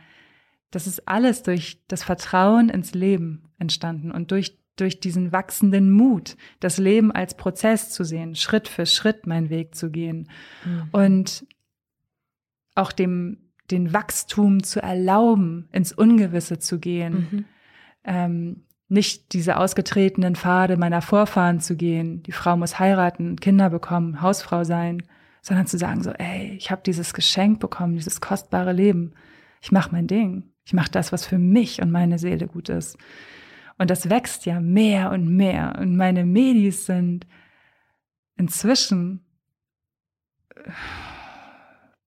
das 0.70 0.87
ist 0.87 1.09
alles 1.09 1.43
durch 1.43 1.82
das 1.88 2.05
Vertrauen 2.05 2.69
ins 2.69 2.94
Leben 2.94 3.50
entstanden 3.59 4.11
und 4.11 4.31
durch, 4.31 4.59
durch 4.76 5.00
diesen 5.00 5.32
wachsenden 5.32 5.91
Mut, 5.91 6.37
das 6.61 6.79
Leben 6.79 7.11
als 7.12 7.37
Prozess 7.37 7.91
zu 7.91 8.05
sehen, 8.05 8.35
Schritt 8.35 8.69
für 8.69 8.87
Schritt 8.87 9.26
meinen 9.26 9.50
Weg 9.50 9.75
zu 9.75 9.91
gehen 9.91 10.29
mhm. 10.65 10.88
und 10.93 11.47
auch 12.75 12.93
dem, 12.93 13.50
den 13.70 13.93
Wachstum 13.93 14.62
zu 14.62 14.81
erlauben, 14.81 15.69
ins 15.73 15.93
Ungewisse 15.93 16.58
zu 16.58 16.79
gehen. 16.79 17.29
Mhm. 17.31 17.44
Ähm, 18.05 18.65
nicht 18.91 19.34
diese 19.34 19.58
ausgetretenen 19.58 20.34
Pfade 20.34 20.79
meiner 20.79 21.03
Vorfahren 21.03 21.60
zu 21.60 21.77
gehen, 21.77 22.22
die 22.22 22.32
Frau 22.32 22.56
muss 22.56 22.79
heiraten, 22.79 23.37
Kinder 23.37 23.69
bekommen, 23.69 24.22
Hausfrau 24.22 24.65
sein, 24.65 25.03
sondern 25.43 25.67
zu 25.67 25.77
sagen 25.77 26.03
so, 26.03 26.10
ey, 26.13 26.55
ich 26.56 26.70
habe 26.70 26.82
dieses 26.84 27.13
Geschenk 27.13 27.60
bekommen, 27.60 27.96
dieses 27.96 28.20
kostbare 28.20 28.72
Leben. 28.72 29.13
Ich 29.60 29.72
mache 29.72 29.91
mein 29.93 30.06
Ding. 30.06 30.53
Ich 30.69 30.75
mache 30.75 30.91
das, 30.91 31.13
was 31.13 31.25
für 31.25 31.39
mich 31.39 31.81
und 31.81 31.91
meine 31.91 32.19
Seele 32.19 32.46
gut 32.46 32.69
ist. 32.69 32.98
Und 33.79 33.89
das 33.89 34.10
wächst 34.10 34.44
ja 34.44 34.60
mehr 34.60 35.10
und 35.13 35.27
mehr. 35.34 35.79
Und 35.81 35.96
meine 35.96 36.27
Medis 36.27 36.84
sind 36.84 37.27
inzwischen, 38.37 39.25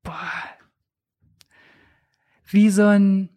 boah, 0.04 0.32
wie 2.52 2.70
so 2.70 2.86
ein 2.86 3.30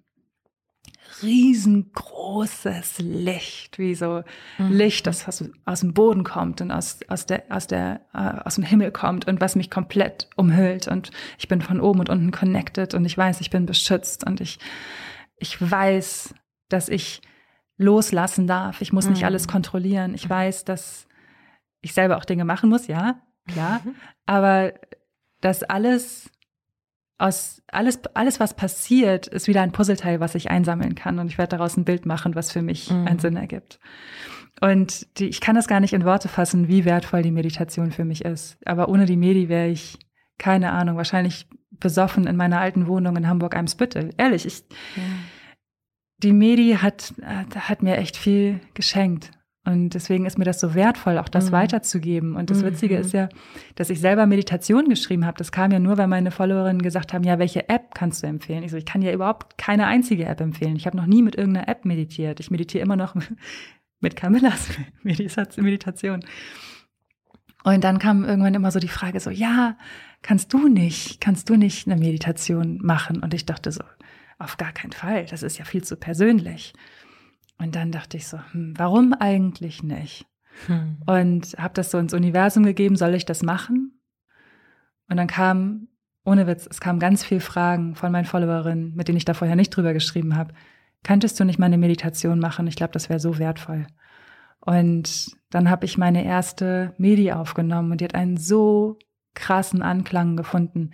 riesengroßes 1.22 2.98
Licht, 2.98 3.78
wie 3.78 3.94
so 3.94 4.24
mhm. 4.58 4.72
Licht, 4.72 5.06
das 5.06 5.26
aus, 5.26 5.42
aus, 5.64 5.80
dem 5.80 5.94
Boden 5.94 6.22
kommt 6.22 6.60
und 6.60 6.70
aus, 6.70 6.98
aus, 7.08 7.24
der, 7.24 7.44
aus, 7.48 7.66
der, 7.66 8.02
äh, 8.12 8.46
aus 8.46 8.56
dem 8.56 8.64
Himmel 8.64 8.90
kommt 8.90 9.26
und 9.26 9.40
was 9.40 9.56
mich 9.56 9.70
komplett 9.70 10.28
umhüllt. 10.36 10.86
Und 10.86 11.12
ich 11.38 11.48
bin 11.48 11.62
von 11.62 11.80
oben 11.80 12.00
und 12.00 12.10
unten 12.10 12.30
connected 12.30 12.92
und 12.92 13.06
ich 13.06 13.16
weiß, 13.16 13.40
ich 13.40 13.48
bin 13.48 13.64
beschützt 13.64 14.26
und 14.26 14.42
ich 14.42 14.58
ich 15.36 15.60
weiß, 15.60 16.34
dass 16.68 16.88
ich 16.88 17.20
loslassen 17.76 18.46
darf. 18.46 18.80
Ich 18.80 18.92
muss 18.92 19.08
nicht 19.08 19.20
mhm. 19.20 19.26
alles 19.26 19.48
kontrollieren. 19.48 20.14
Ich 20.14 20.28
weiß, 20.28 20.64
dass 20.64 21.06
ich 21.80 21.92
selber 21.92 22.16
auch 22.16 22.24
Dinge 22.24 22.44
machen 22.44 22.70
muss, 22.70 22.86
ja, 22.86 23.20
klar. 23.48 23.80
Mhm. 23.84 23.94
Aber 24.26 24.72
dass 25.40 25.62
alles 25.62 26.30
aus 27.18 27.62
alles, 27.68 28.00
alles, 28.14 28.40
was 28.40 28.54
passiert, 28.54 29.26
ist 29.26 29.46
wieder 29.46 29.62
ein 29.62 29.72
Puzzleteil, 29.72 30.20
was 30.20 30.34
ich 30.34 30.50
einsammeln 30.50 30.94
kann. 30.94 31.18
Und 31.18 31.28
ich 31.28 31.38
werde 31.38 31.56
daraus 31.56 31.76
ein 31.76 31.84
Bild 31.84 32.06
machen, 32.06 32.34
was 32.34 32.50
für 32.50 32.62
mich 32.62 32.90
mhm. 32.90 33.06
einen 33.06 33.18
Sinn 33.18 33.36
ergibt. 33.36 33.78
Und 34.60 35.18
die, 35.18 35.28
ich 35.28 35.40
kann 35.40 35.56
das 35.56 35.68
gar 35.68 35.80
nicht 35.80 35.92
in 35.92 36.04
Worte 36.04 36.28
fassen, 36.28 36.68
wie 36.68 36.84
wertvoll 36.84 37.22
die 37.22 37.30
Meditation 37.30 37.92
für 37.92 38.04
mich 38.04 38.24
ist. 38.24 38.58
Aber 38.64 38.88
ohne 38.88 39.06
die 39.06 39.16
Medi 39.16 39.48
wäre 39.48 39.68
ich, 39.68 39.98
keine 40.38 40.72
Ahnung, 40.72 40.96
wahrscheinlich 40.96 41.48
besoffen 41.80 42.26
in 42.26 42.36
meiner 42.36 42.60
alten 42.60 42.86
Wohnung 42.86 43.16
in 43.16 43.28
Hamburg-Eimsbüttel. 43.28 44.10
Ehrlich, 44.16 44.46
ich, 44.46 44.60
ja. 44.96 45.02
die 46.22 46.32
Medi 46.32 46.78
hat, 46.80 47.14
hat 47.56 47.82
mir 47.82 47.96
echt 47.98 48.16
viel 48.16 48.60
geschenkt. 48.74 49.30
Und 49.66 49.90
deswegen 49.94 50.26
ist 50.26 50.36
mir 50.36 50.44
das 50.44 50.60
so 50.60 50.74
wertvoll, 50.74 51.16
auch 51.16 51.28
das 51.30 51.46
Mhm. 51.48 51.52
weiterzugeben. 51.52 52.36
Und 52.36 52.50
das 52.50 52.62
Witzige 52.62 52.96
Mhm. 52.96 53.00
ist 53.00 53.12
ja, 53.14 53.30
dass 53.76 53.88
ich 53.88 53.98
selber 53.98 54.26
Meditation 54.26 54.90
geschrieben 54.90 55.24
habe. 55.24 55.38
Das 55.38 55.52
kam 55.52 55.70
ja 55.70 55.78
nur, 55.78 55.96
weil 55.96 56.06
meine 56.06 56.30
Followerinnen 56.30 56.82
gesagt 56.82 57.14
haben, 57.14 57.24
ja, 57.24 57.38
welche 57.38 57.66
App 57.70 57.94
kannst 57.94 58.22
du 58.22 58.26
empfehlen? 58.26 58.62
Ich 58.62 58.70
so, 58.72 58.76
ich 58.76 58.84
kann 58.84 59.00
ja 59.00 59.10
überhaupt 59.12 59.56
keine 59.56 59.86
einzige 59.86 60.26
App 60.26 60.42
empfehlen. 60.42 60.76
Ich 60.76 60.84
habe 60.86 60.98
noch 60.98 61.06
nie 61.06 61.22
mit 61.22 61.34
irgendeiner 61.34 61.66
App 61.68 61.86
meditiert. 61.86 62.40
Ich 62.40 62.50
meditiere 62.50 62.84
immer 62.84 62.96
noch 62.96 63.14
mit 64.00 64.16
Camillas 64.16 64.68
Medita- 65.02 65.60
Meditation. 65.62 66.20
Und 67.64 67.82
dann 67.82 67.98
kam 67.98 68.24
irgendwann 68.24 68.54
immer 68.54 68.70
so 68.70 68.78
die 68.78 68.88
Frage 68.88 69.18
so, 69.20 69.30
ja, 69.30 69.76
kannst 70.20 70.52
du 70.52 70.68
nicht, 70.68 71.20
kannst 71.20 71.48
du 71.48 71.56
nicht 71.56 71.88
eine 71.88 71.98
Meditation 71.98 72.78
machen? 72.82 73.22
Und 73.22 73.32
ich 73.32 73.46
dachte 73.46 73.72
so, 73.72 73.82
auf 74.38 74.58
gar 74.58 74.72
keinen 74.72 74.92
Fall. 74.92 75.24
Das 75.24 75.42
ist 75.42 75.58
ja 75.58 75.64
viel 75.64 75.82
zu 75.82 75.96
persönlich. 75.96 76.74
Und 77.58 77.74
dann 77.74 77.90
dachte 77.90 78.18
ich 78.18 78.28
so, 78.28 78.38
hm, 78.52 78.74
warum 78.76 79.14
eigentlich 79.14 79.82
nicht? 79.82 80.26
Hm. 80.66 80.98
Und 81.06 81.56
habe 81.56 81.72
das 81.72 81.90
so 81.90 81.96
ins 81.98 82.12
Universum 82.12 82.64
gegeben, 82.64 82.96
soll 82.96 83.14
ich 83.14 83.24
das 83.24 83.42
machen? 83.42 83.98
Und 85.08 85.16
dann 85.16 85.26
kam, 85.26 85.88
ohne 86.24 86.46
Witz, 86.46 86.68
es 86.70 86.80
kamen 86.80 86.98
ganz 86.98 87.24
viele 87.24 87.40
Fragen 87.40 87.94
von 87.94 88.12
meinen 88.12 88.26
Followerinnen, 88.26 88.94
mit 88.94 89.08
denen 89.08 89.16
ich 89.16 89.24
da 89.24 89.32
vorher 89.32 89.56
nicht 89.56 89.70
drüber 89.70 89.94
geschrieben 89.94 90.36
habe. 90.36 90.52
Könntest 91.02 91.40
du 91.40 91.44
nicht 91.44 91.58
mal 91.58 91.66
eine 91.66 91.78
Meditation 91.78 92.40
machen? 92.40 92.66
Ich 92.66 92.76
glaube, 92.76 92.92
das 92.92 93.08
wäre 93.08 93.20
so 93.20 93.38
wertvoll. 93.38 93.86
Und 94.64 95.30
dann 95.50 95.68
habe 95.68 95.84
ich 95.84 95.98
meine 95.98 96.24
erste 96.24 96.94
Medi 96.98 97.32
aufgenommen 97.32 97.92
und 97.92 98.00
die 98.00 98.04
hat 98.04 98.14
einen 98.14 98.36
so 98.36 98.98
krassen 99.34 99.82
Anklang 99.82 100.36
gefunden. 100.36 100.90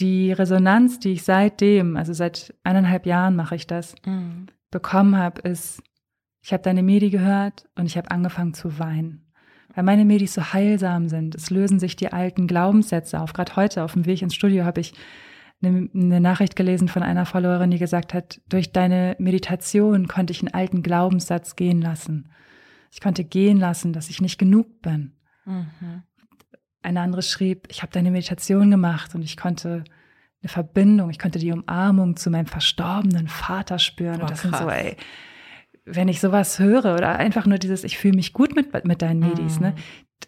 Die 0.00 0.32
Resonanz, 0.32 0.98
die 0.98 1.12
ich 1.12 1.22
seitdem, 1.22 1.96
also 1.96 2.12
seit 2.12 2.54
eineinhalb 2.64 3.06
Jahren 3.06 3.36
mache 3.36 3.54
ich 3.54 3.66
das, 3.66 3.94
Mhm. 4.06 4.46
bekommen 4.70 5.16
habe, 5.16 5.42
ist, 5.42 5.82
ich 6.40 6.52
habe 6.52 6.62
deine 6.62 6.82
Medi 6.82 7.10
gehört 7.10 7.68
und 7.76 7.86
ich 7.86 7.96
habe 7.96 8.10
angefangen 8.10 8.54
zu 8.54 8.78
weinen. 8.78 9.26
Weil 9.74 9.84
meine 9.84 10.04
Medis 10.04 10.34
so 10.34 10.52
heilsam 10.52 11.08
sind. 11.08 11.34
Es 11.34 11.48
lösen 11.50 11.78
sich 11.78 11.96
die 11.96 12.12
alten 12.12 12.46
Glaubenssätze 12.46 13.20
auf. 13.20 13.32
Gerade 13.32 13.56
heute 13.56 13.84
auf 13.84 13.92
dem 13.92 14.04
Weg 14.04 14.20
ins 14.20 14.34
Studio 14.34 14.64
habe 14.64 14.80
ich 14.80 14.92
eine, 15.62 15.88
eine 15.94 16.20
Nachricht 16.20 16.56
gelesen 16.56 16.88
von 16.88 17.02
einer 17.02 17.26
Followerin, 17.26 17.70
die 17.70 17.78
gesagt 17.78 18.14
hat, 18.14 18.40
durch 18.48 18.72
deine 18.72 19.16
Meditation 19.18 20.08
konnte 20.08 20.32
ich 20.32 20.40
einen 20.40 20.54
alten 20.54 20.82
Glaubenssatz 20.82 21.56
gehen 21.56 21.80
lassen. 21.80 22.30
Ich 22.90 23.00
konnte 23.00 23.24
gehen 23.24 23.58
lassen, 23.58 23.92
dass 23.92 24.10
ich 24.10 24.20
nicht 24.20 24.38
genug 24.38 24.82
bin. 24.82 25.12
Mhm. 25.44 26.02
Eine 26.82 27.00
andere 27.00 27.22
schrieb, 27.22 27.68
ich 27.70 27.82
habe 27.82 27.92
deine 27.92 28.10
Meditation 28.10 28.70
gemacht 28.70 29.14
und 29.14 29.22
ich 29.22 29.36
konnte 29.36 29.84
eine 30.42 30.48
Verbindung, 30.48 31.10
ich 31.10 31.18
konnte 31.18 31.38
die 31.38 31.52
Umarmung 31.52 32.16
zu 32.16 32.28
meinem 32.30 32.46
verstorbenen 32.46 33.28
Vater 33.28 33.78
spüren. 33.78 34.16
Boah, 34.16 34.22
und 34.22 34.30
das 34.30 34.42
sind 34.42 34.56
so, 34.56 34.64
krass. 34.64 34.74
ey, 34.82 34.96
wenn 35.84 36.08
ich 36.08 36.20
sowas 36.20 36.58
höre 36.58 36.94
oder 36.94 37.16
einfach 37.18 37.46
nur 37.46 37.58
dieses, 37.58 37.84
ich 37.84 37.98
fühle 37.98 38.16
mich 38.16 38.32
gut 38.32 38.54
mit, 38.56 38.84
mit 38.84 39.02
deinen 39.02 39.20
Medis, 39.20 39.56
Mhm. 39.60 39.66
ne? 39.66 39.74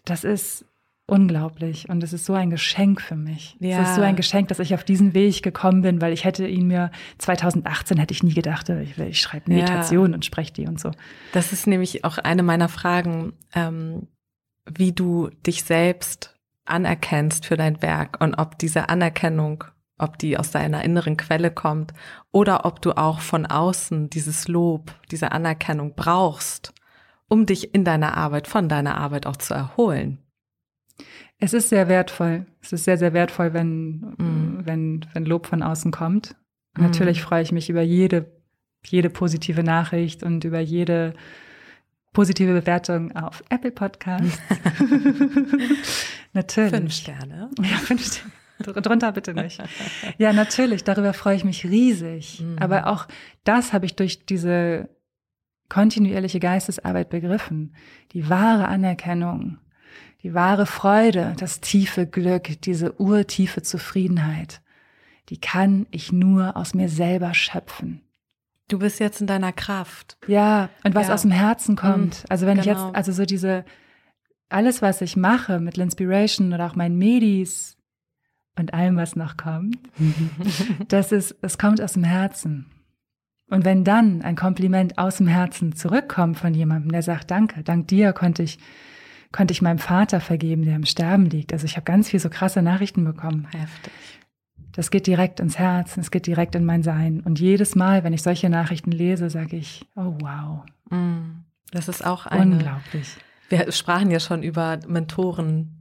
Das 0.05 0.25
ist 0.25 0.67
unglaublich 1.07 1.89
und 1.89 2.03
es 2.03 2.13
ist 2.13 2.25
so 2.25 2.33
ein 2.33 2.51
Geschenk 2.51 3.01
für 3.01 3.17
mich. 3.17 3.57
Ja. 3.61 3.83
Es 3.83 3.91
ist 3.91 3.97
so 3.97 4.03
ein 4.03 4.17
Geschenk, 4.17 4.49
dass 4.49 4.59
ich 4.59 4.75
auf 4.75 4.85
diesen 4.85 5.13
Weg 5.13 5.43
gekommen 5.43 5.83
bin, 5.83 6.01
weil 6.01 6.13
ich 6.13 6.25
hätte 6.25 6.47
ihn 6.47 6.67
mir 6.67 6.91
2018 7.19 7.99
hätte 7.99 8.15
ich 8.15 8.23
nie 8.23 8.33
gedacht, 8.33 8.69
ich, 8.71 8.99
ich 8.99 9.21
schreibe 9.21 9.53
Ja. 9.53 9.59
Meditation 9.59 10.15
und 10.15 10.25
spreche 10.25 10.53
die 10.53 10.67
und 10.67 10.81
so. 10.81 10.91
Das 11.33 11.53
ist 11.53 11.67
nämlich 11.67 12.05
auch 12.05 12.19
eine 12.19 12.43
meiner 12.43 12.69
Fragen, 12.69 13.35
ähm, 13.55 14.09
wie 14.67 14.93
du 14.93 15.29
dich 15.47 15.65
selbst 15.65 16.39
anerkennst 16.65 17.45
für 17.45 17.59
dein 17.59 17.83
Werk 17.83 18.23
und 18.23 18.37
ob 18.37 18.59
diese 18.59 18.89
Anerkennung, 18.89 19.65
ob 19.99 20.19
die 20.19 20.39
aus 20.39 20.51
deiner 20.51 20.83
inneren 20.85 21.19
Quelle 21.19 21.51
kommt 21.51 21.93
oder 22.33 22.65
ob 22.65 22.81
du 22.81 22.93
auch 22.97 23.21
von 23.21 23.45
außen 23.45 24.09
dieses 24.09 24.49
Lob, 24.49 24.95
diese 25.11 25.33
Anerkennung 25.33 25.93
brauchst, 25.95 26.73
um 27.29 27.45
dich 27.45 27.75
in 27.75 27.85
deiner 27.85 28.17
Arbeit, 28.17 28.49
von 28.49 28.71
deiner 28.71 28.97
Arbeit 28.97 29.27
auch 29.27 29.37
zu 29.37 29.53
erholen. 29.53 30.24
Es 31.39 31.53
ist 31.53 31.69
sehr 31.69 31.89
wertvoll. 31.89 32.47
Es 32.63 32.73
ist 32.73 32.85
sehr, 32.85 32.97
sehr 32.99 33.13
wertvoll, 33.13 33.53
wenn, 33.53 34.15
Mhm. 34.19 34.61
wenn, 34.65 35.07
wenn 35.13 35.25
Lob 35.25 35.47
von 35.47 35.63
außen 35.63 35.91
kommt. 35.91 36.37
Mhm. 36.77 36.85
Natürlich 36.85 37.23
freue 37.23 37.43
ich 37.43 37.53
mich 37.53 37.69
über 37.71 37.83
jede, 37.83 38.31
jede 38.87 39.11
positive 39.11 39.63
Nachricht 39.63 40.23
und 40.23 40.45
über 40.45 40.61
jede 40.61 41.15
positive 42.13 42.53
Bewertung 42.53 43.15
auf 43.17 43.43
Apple 43.51 43.73
Podcasts. 43.73 44.39
natürlich. 46.33 46.71
Fünf 46.71 46.93
Sterne. 46.93 47.51
Ja, 47.61 47.77
fünf 47.79 48.05
Sterne. 48.07 48.33
Dr- 48.61 48.81
Drunter 48.83 49.11
bitte 49.13 49.35
nicht. 49.35 49.61
Ja, 50.19 50.33
natürlich, 50.33 50.85
darüber 50.85 51.13
freue 51.13 51.35
ich 51.37 51.45
mich 51.45 51.65
riesig. 51.65 52.41
Mhm. 52.41 52.59
Aber 52.59 52.87
auch 52.87 53.07
das 53.43 53.73
habe 53.73 53.85
ich 53.87 53.97
durch 53.97 54.27
diese 54.27 54.89
kontinuierliche 55.69 56.39
Geistesarbeit 56.39 57.09
begriffen. 57.11 57.75
Die 58.13 58.29
wahre 58.31 58.69
Anerkennung, 58.69 59.59
die 60.23 60.35
wahre 60.35 60.67
Freude, 60.67 61.35
das 61.39 61.61
tiefe 61.61 62.07
Glück, 62.07 62.61
diese 62.63 62.93
urtiefe 62.93 63.63
Zufriedenheit, 63.63 64.63
die 65.29 65.39
kann 65.39 65.87
ich 65.91 66.13
nur 66.13 66.57
aus 66.57 66.75
mir 66.75 66.89
selber 66.89 67.35
schöpfen. 67.35 68.01
Du 68.69 68.79
bist 68.79 68.99
jetzt 69.01 69.21
in 69.21 69.27
deiner 69.27 69.53
Kraft. 69.53 70.17
Ja, 70.27 70.71
und 70.85 70.95
was 70.95 71.09
Ja. 71.09 71.15
aus 71.15 71.23
dem 71.23 71.31
Herzen 71.31 71.77
kommt. 71.77 72.21
Mhm, 72.21 72.27
also 72.31 72.47
wenn 72.47 72.59
ich 72.59 72.65
genau. 72.65 72.87
jetzt, 72.87 72.97
also 72.97 73.13
so 73.13 73.25
diese, 73.27 73.65
alles, 74.49 74.81
was 74.81 75.01
ich 75.03 75.17
mache 75.17 75.61
mit 75.61 75.77
L'Inspiration 75.77 76.55
oder 76.55 76.67
auch 76.67 76.75
meinen 76.75 76.97
Medis 76.97 77.77
und 78.57 78.73
allem, 78.73 78.97
was 78.97 79.17
noch 79.17 79.37
kommt, 79.37 79.79
das 80.89 81.13
ist, 81.13 81.37
es 81.43 81.59
kommt 81.59 81.81
aus 81.83 81.93
dem 81.95 82.05
Herzen. 82.05 82.71
Und 83.51 83.67
wenn 83.67 83.85
dann 83.85 84.23
ein 84.23 84.37
Kompliment 84.37 84.97
aus 84.97 85.19
dem 85.19 85.27
Herzen 85.27 85.77
zurückkommt 85.77 86.39
von 86.39 86.55
jemandem, 86.55 86.93
der 86.93 87.03
sagt, 87.03 87.31
danke, 87.31 87.63
dank 87.63 87.89
dir 87.89 88.15
konnte 88.15 88.43
ich, 88.43 88.59
konnte 89.35 89.53
ich 89.53 89.61
meinem 89.63 89.79
Vater 89.79 90.21
vergeben, 90.21 90.65
der 90.65 90.77
im 90.77 90.87
Sterben 90.87 91.27
liegt. 91.27 91.53
Also 91.53 91.65
ich 91.67 91.75
habe 91.77 91.85
ganz 91.85 92.09
viel 92.09 92.21
so 92.21 92.31
krasse 92.31 92.63
Nachrichten 92.63 93.05
bekommen. 93.05 93.49
Heftig. 93.51 93.93
Das 94.73 94.91
geht 94.91 95.07
direkt 95.07 95.41
ins 95.41 95.59
Herz, 95.59 95.97
es 95.97 96.11
geht 96.11 96.27
direkt 96.27 96.55
in 96.55 96.65
mein 96.65 96.83
Sein. 96.85 97.21
Und 97.21 97.41
jedes 97.41 97.75
Mal, 97.75 98.05
wenn 98.05 98.13
ich 98.13 98.23
solche 98.23 98.49
Nachrichten 98.49 98.93
lese, 98.93 99.29
sage 99.31 99.57
ich, 99.57 99.87
oh 99.97 100.15
wow, 100.21 100.63
Mm. 100.91 101.43
Das 101.73 101.89
ist 101.89 102.05
auch 102.07 102.27
eine. 102.27 102.57
unglaublich. 102.57 103.17
Wir 103.49 103.73
sprachen 103.73 104.11
ja 104.11 104.21
schon 104.21 104.43
über 104.43 104.79
Mentoren 104.87 105.81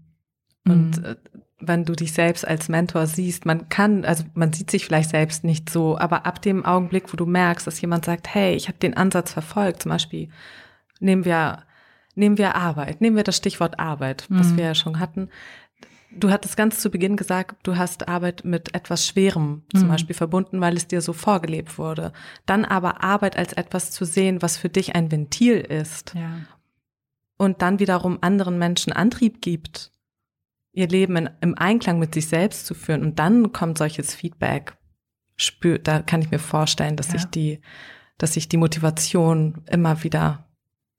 und 0.66 0.98
Mhm. 0.98 1.06
äh, 1.06 1.16
wenn 1.60 1.86
du 1.86 1.94
dich 1.94 2.14
selbst 2.14 2.48
als 2.48 2.68
Mentor 2.70 3.06
siehst, 3.06 3.46
man 3.46 3.70
kann, 3.70 4.04
also 4.06 4.24
man 4.34 4.52
sieht 4.54 4.72
sich 4.72 4.86
vielleicht 4.86 5.10
selbst 5.12 5.44
nicht 5.44 5.70
so, 5.70 5.98
aber 5.98 6.26
ab 6.26 6.42
dem 6.42 6.66
Augenblick, 6.66 7.12
wo 7.14 7.18
du 7.18 7.26
merkst, 7.26 7.68
dass 7.68 7.80
jemand 7.82 8.06
sagt, 8.06 8.34
hey, 8.34 8.56
ich 8.56 8.68
habe 8.70 8.78
den 8.80 8.96
Ansatz 8.98 9.32
verfolgt, 9.34 9.84
zum 9.84 9.90
Beispiel 9.92 10.30
nehmen 11.00 11.26
wir, 11.26 11.64
nehmen 12.16 12.38
wir 12.38 12.56
Arbeit, 12.56 13.02
nehmen 13.02 13.16
wir 13.16 13.24
das 13.24 13.38
Stichwort 13.38 13.80
Arbeit, 13.80 14.26
was 14.30 14.50
Mhm. 14.52 14.58
wir 14.58 14.66
ja 14.66 14.76
schon 14.76 15.00
hatten. 15.00 15.30
Du 16.16 16.30
hattest 16.30 16.56
ganz 16.58 16.80
zu 16.80 16.92
Beginn 16.92 17.18
gesagt, 17.18 17.56
du 17.64 17.76
hast 17.76 18.08
Arbeit 18.08 18.46
mit 18.46 18.76
etwas 18.76 19.08
Schwerem 19.08 19.64
zum 19.74 19.86
Mhm. 19.86 19.92
Beispiel 19.92 20.16
verbunden, 20.16 20.62
weil 20.62 20.78
es 20.78 20.88
dir 20.88 21.02
so 21.02 21.12
vorgelebt 21.12 21.80
wurde. 21.80 22.14
Dann 22.46 22.66
aber 22.66 23.04
Arbeit 23.04 23.36
als 23.36 23.54
etwas 23.54 23.90
zu 23.90 24.06
sehen, 24.06 24.42
was 24.44 24.56
für 24.58 24.70
dich 24.70 24.94
ein 24.96 25.12
Ventil 25.12 25.58
ist 25.58 26.14
Ja. 26.14 26.30
und 27.38 27.64
dann 27.64 27.80
wiederum 27.80 28.20
anderen 28.22 28.60
Menschen 28.60 28.94
Antrieb 28.94 29.42
gibt, 29.42 29.92
ihr 30.72 30.88
Leben 30.88 31.16
in, 31.16 31.30
im 31.42 31.58
Einklang 31.58 31.98
mit 31.98 32.14
sich 32.14 32.28
selbst 32.28 32.68
zu 32.68 32.76
führen. 32.76 33.02
Und 33.02 33.18
dann 33.18 33.52
kommt 33.52 33.80
solches 33.80 34.14
Feedback. 34.14 34.76
Spür, 35.36 35.80
da 35.80 36.04
kann 36.04 36.22
ich 36.22 36.30
mir 36.30 36.38
vorstellen, 36.40 36.96
dass 36.96 37.12
Ja. 37.12 37.26
die, 37.26 37.60
dass 38.20 38.34
sich 38.34 38.48
die 38.50 38.58
Motivation 38.58 39.64
immer 39.70 40.04
wieder 40.04 40.48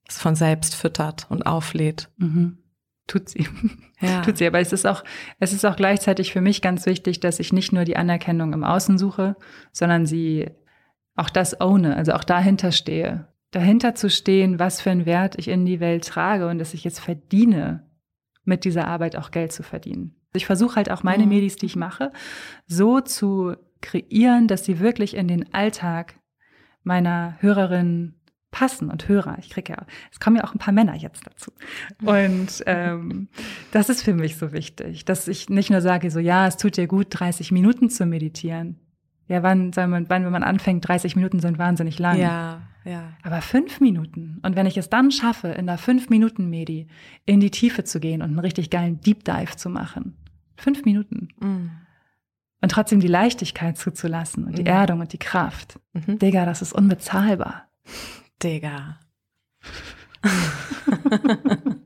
von 0.08 0.34
selbst 0.34 0.74
füttert 0.74 1.26
und 1.30 1.46
auflädt. 1.46 2.10
Mhm. 2.16 2.58
Tut 3.06 3.28
sie. 3.28 3.46
Ja. 4.00 4.20
Tut 4.20 4.36
sie. 4.36 4.46
Aber 4.46 4.60
es 4.60 4.74
ist 4.74 4.86
auch, 4.86 5.02
es 5.38 5.54
ist 5.54 5.64
auch 5.64 5.76
gleichzeitig 5.76 6.30
für 6.30 6.42
mich 6.42 6.60
ganz 6.60 6.84
wichtig, 6.84 7.20
dass 7.20 7.38
ich 7.38 7.54
nicht 7.54 7.72
nur 7.72 7.84
die 7.84 7.96
Anerkennung 7.96 8.52
im 8.52 8.62
Außen 8.62 8.98
suche, 8.98 9.34
sondern 9.72 10.04
sie 10.04 10.50
auch 11.14 11.30
das 11.30 11.58
owne, 11.60 11.96
also 11.96 12.12
auch 12.12 12.24
dahinter 12.24 12.70
stehe. 12.70 13.28
Dahinter 13.50 13.94
zu 13.94 14.10
stehen, 14.10 14.58
was 14.58 14.82
für 14.82 14.90
einen 14.90 15.06
Wert 15.06 15.38
ich 15.38 15.48
in 15.48 15.64
die 15.64 15.80
Welt 15.80 16.06
trage 16.06 16.48
und 16.48 16.58
dass 16.58 16.74
ich 16.74 16.84
jetzt 16.84 17.00
verdiene, 17.00 17.88
mit 18.44 18.64
dieser 18.64 18.88
Arbeit 18.88 19.16
auch 19.16 19.30
Geld 19.30 19.52
zu 19.52 19.62
verdienen. 19.62 20.16
Ich 20.34 20.44
versuche 20.44 20.76
halt 20.76 20.90
auch 20.90 21.02
meine 21.02 21.22
Mhm. 21.22 21.30
Medis, 21.30 21.56
die 21.56 21.66
ich 21.66 21.76
mache, 21.76 22.12
so 22.66 23.00
zu 23.00 23.54
kreieren, 23.80 24.48
dass 24.48 24.64
sie 24.64 24.80
wirklich 24.80 25.16
in 25.16 25.28
den 25.28 25.54
Alltag 25.54 26.18
meiner 26.82 27.36
Hörerinnen 27.40 28.20
passen 28.54 28.88
und 28.88 29.08
Hörer. 29.08 29.36
Ich 29.40 29.50
kriege 29.50 29.72
ja, 29.72 29.84
es 30.12 30.20
kommen 30.20 30.36
ja 30.36 30.44
auch 30.44 30.54
ein 30.54 30.60
paar 30.60 30.72
Männer 30.72 30.94
jetzt 30.94 31.26
dazu. 31.26 31.50
Und 32.04 32.62
ähm, 32.66 33.28
das 33.72 33.88
ist 33.88 34.02
für 34.02 34.14
mich 34.14 34.36
so 34.36 34.52
wichtig, 34.52 35.04
dass 35.04 35.26
ich 35.26 35.50
nicht 35.50 35.70
nur 35.70 35.80
sage, 35.80 36.08
so 36.12 36.20
ja, 36.20 36.46
es 36.46 36.56
tut 36.56 36.76
dir 36.76 36.86
gut, 36.86 37.08
30 37.10 37.50
Minuten 37.50 37.90
zu 37.90 38.06
meditieren. 38.06 38.76
Ja, 39.26 39.42
wann 39.42 39.72
soll 39.72 39.88
man, 39.88 40.08
wann, 40.08 40.24
wenn 40.24 40.30
man 40.30 40.44
anfängt, 40.44 40.86
30 40.86 41.16
Minuten 41.16 41.40
sind 41.40 41.58
wahnsinnig 41.58 41.98
lang. 41.98 42.20
Ja, 42.20 42.62
ja. 42.84 43.14
Aber 43.24 43.42
fünf 43.42 43.80
Minuten. 43.80 44.38
Und 44.42 44.54
wenn 44.54 44.66
ich 44.66 44.76
es 44.76 44.88
dann 44.88 45.10
schaffe, 45.10 45.48
in 45.48 45.66
der 45.66 45.78
fünf 45.78 46.08
Minuten 46.08 46.48
Medi 46.48 46.86
in 47.26 47.40
die 47.40 47.50
Tiefe 47.50 47.82
zu 47.82 47.98
gehen 47.98 48.22
und 48.22 48.28
einen 48.28 48.38
richtig 48.38 48.70
geilen 48.70 49.00
Deep 49.00 49.24
Dive 49.24 49.56
zu 49.56 49.68
machen. 49.68 50.16
Fünf 50.56 50.84
Minuten. 50.84 51.28
Mm. 51.40 51.70
Und 52.60 52.70
trotzdem 52.70 53.00
die 53.00 53.08
Leichtigkeit 53.08 53.78
zuzulassen 53.78 54.44
und 54.44 54.58
die 54.58 54.62
Mhm. 54.62 54.68
Erdung 54.68 55.00
und 55.00 55.12
die 55.12 55.18
Kraft. 55.18 55.80
Mhm. 55.92 56.18
Digga, 56.20 56.46
das 56.46 56.62
ist 56.62 56.72
unbezahlbar. 56.72 57.68
Digga. 58.44 59.00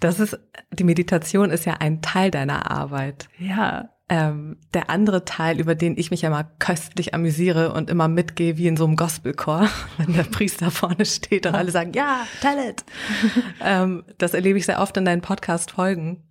Das 0.00 0.18
ist, 0.18 0.38
die 0.72 0.84
Meditation 0.84 1.50
ist 1.50 1.66
ja 1.66 1.74
ein 1.74 2.00
Teil 2.00 2.30
deiner 2.30 2.70
Arbeit. 2.70 3.28
Ja. 3.38 3.90
Ähm, 4.08 4.56
der 4.74 4.90
andere 4.90 5.24
Teil, 5.24 5.60
über 5.60 5.76
den 5.76 5.96
ich 5.96 6.10
mich 6.10 6.22
ja 6.22 6.30
mal 6.30 6.50
köstlich 6.58 7.14
amüsiere 7.14 7.72
und 7.74 7.90
immer 7.90 8.08
mitgehe 8.08 8.56
wie 8.56 8.66
in 8.66 8.76
so 8.76 8.84
einem 8.84 8.96
Gospelchor, 8.96 9.68
wenn 9.98 10.14
der 10.14 10.24
Priester 10.24 10.70
vorne 10.70 11.04
steht 11.04 11.46
und 11.46 11.54
alle 11.54 11.70
sagen, 11.70 11.92
ja, 11.92 12.26
tell 12.40 12.70
it. 12.70 12.84
ähm, 13.60 14.02
das 14.18 14.34
erlebe 14.34 14.58
ich 14.58 14.66
sehr 14.66 14.80
oft 14.80 14.96
in 14.96 15.04
deinen 15.04 15.20
Podcast-Folgen. 15.20 16.24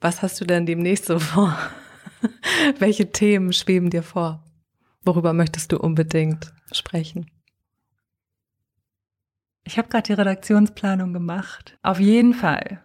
Was 0.00 0.22
hast 0.22 0.40
du 0.40 0.46
denn 0.46 0.66
demnächst 0.66 1.04
so 1.04 1.18
vor? 1.18 1.56
Welche 2.78 3.12
Themen 3.12 3.52
schweben 3.52 3.90
dir 3.90 4.02
vor? 4.02 4.42
Worüber 5.04 5.34
möchtest 5.34 5.72
du 5.72 5.78
unbedingt 5.78 6.52
sprechen? 6.72 7.30
Ich 9.64 9.78
habe 9.78 9.88
gerade 9.88 10.06
die 10.06 10.12
Redaktionsplanung 10.12 11.12
gemacht. 11.12 11.78
Auf 11.82 12.00
jeden 12.00 12.34
Fall 12.34 12.82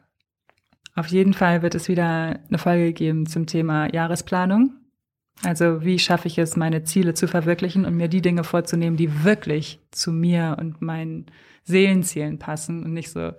auf 0.96 1.08
jeden 1.08 1.34
Fall 1.34 1.62
wird 1.62 1.76
es 1.76 1.90
wieder 1.90 2.40
eine 2.48 2.58
Folge 2.58 2.94
geben 2.94 3.26
zum 3.26 3.46
Thema 3.46 3.94
Jahresplanung. 3.94 4.74
Also 5.44 5.84
wie 5.84 6.00
schaffe 6.00 6.30
ich 6.30 6.38
es, 6.38 6.56
meine 6.56 6.84
Ziele 6.84 7.14
zu 7.14 7.28
verwirklichen 7.28 7.84
und 7.84 7.96
mir 7.96 8.08
die 8.08 8.22
Dinge 8.22 8.46
vorzunehmen, 8.46 8.96
die 8.96 9.26
wirklich 9.26 9.82
zu 9.92 10.14
mir 10.14 10.56
und 10.58 10.82
meinen 10.82 11.26
Seelenzielen 11.66 12.40
passen 12.40 12.86
und 12.86 12.94
nicht 12.94 13.12
so, 13.12 13.34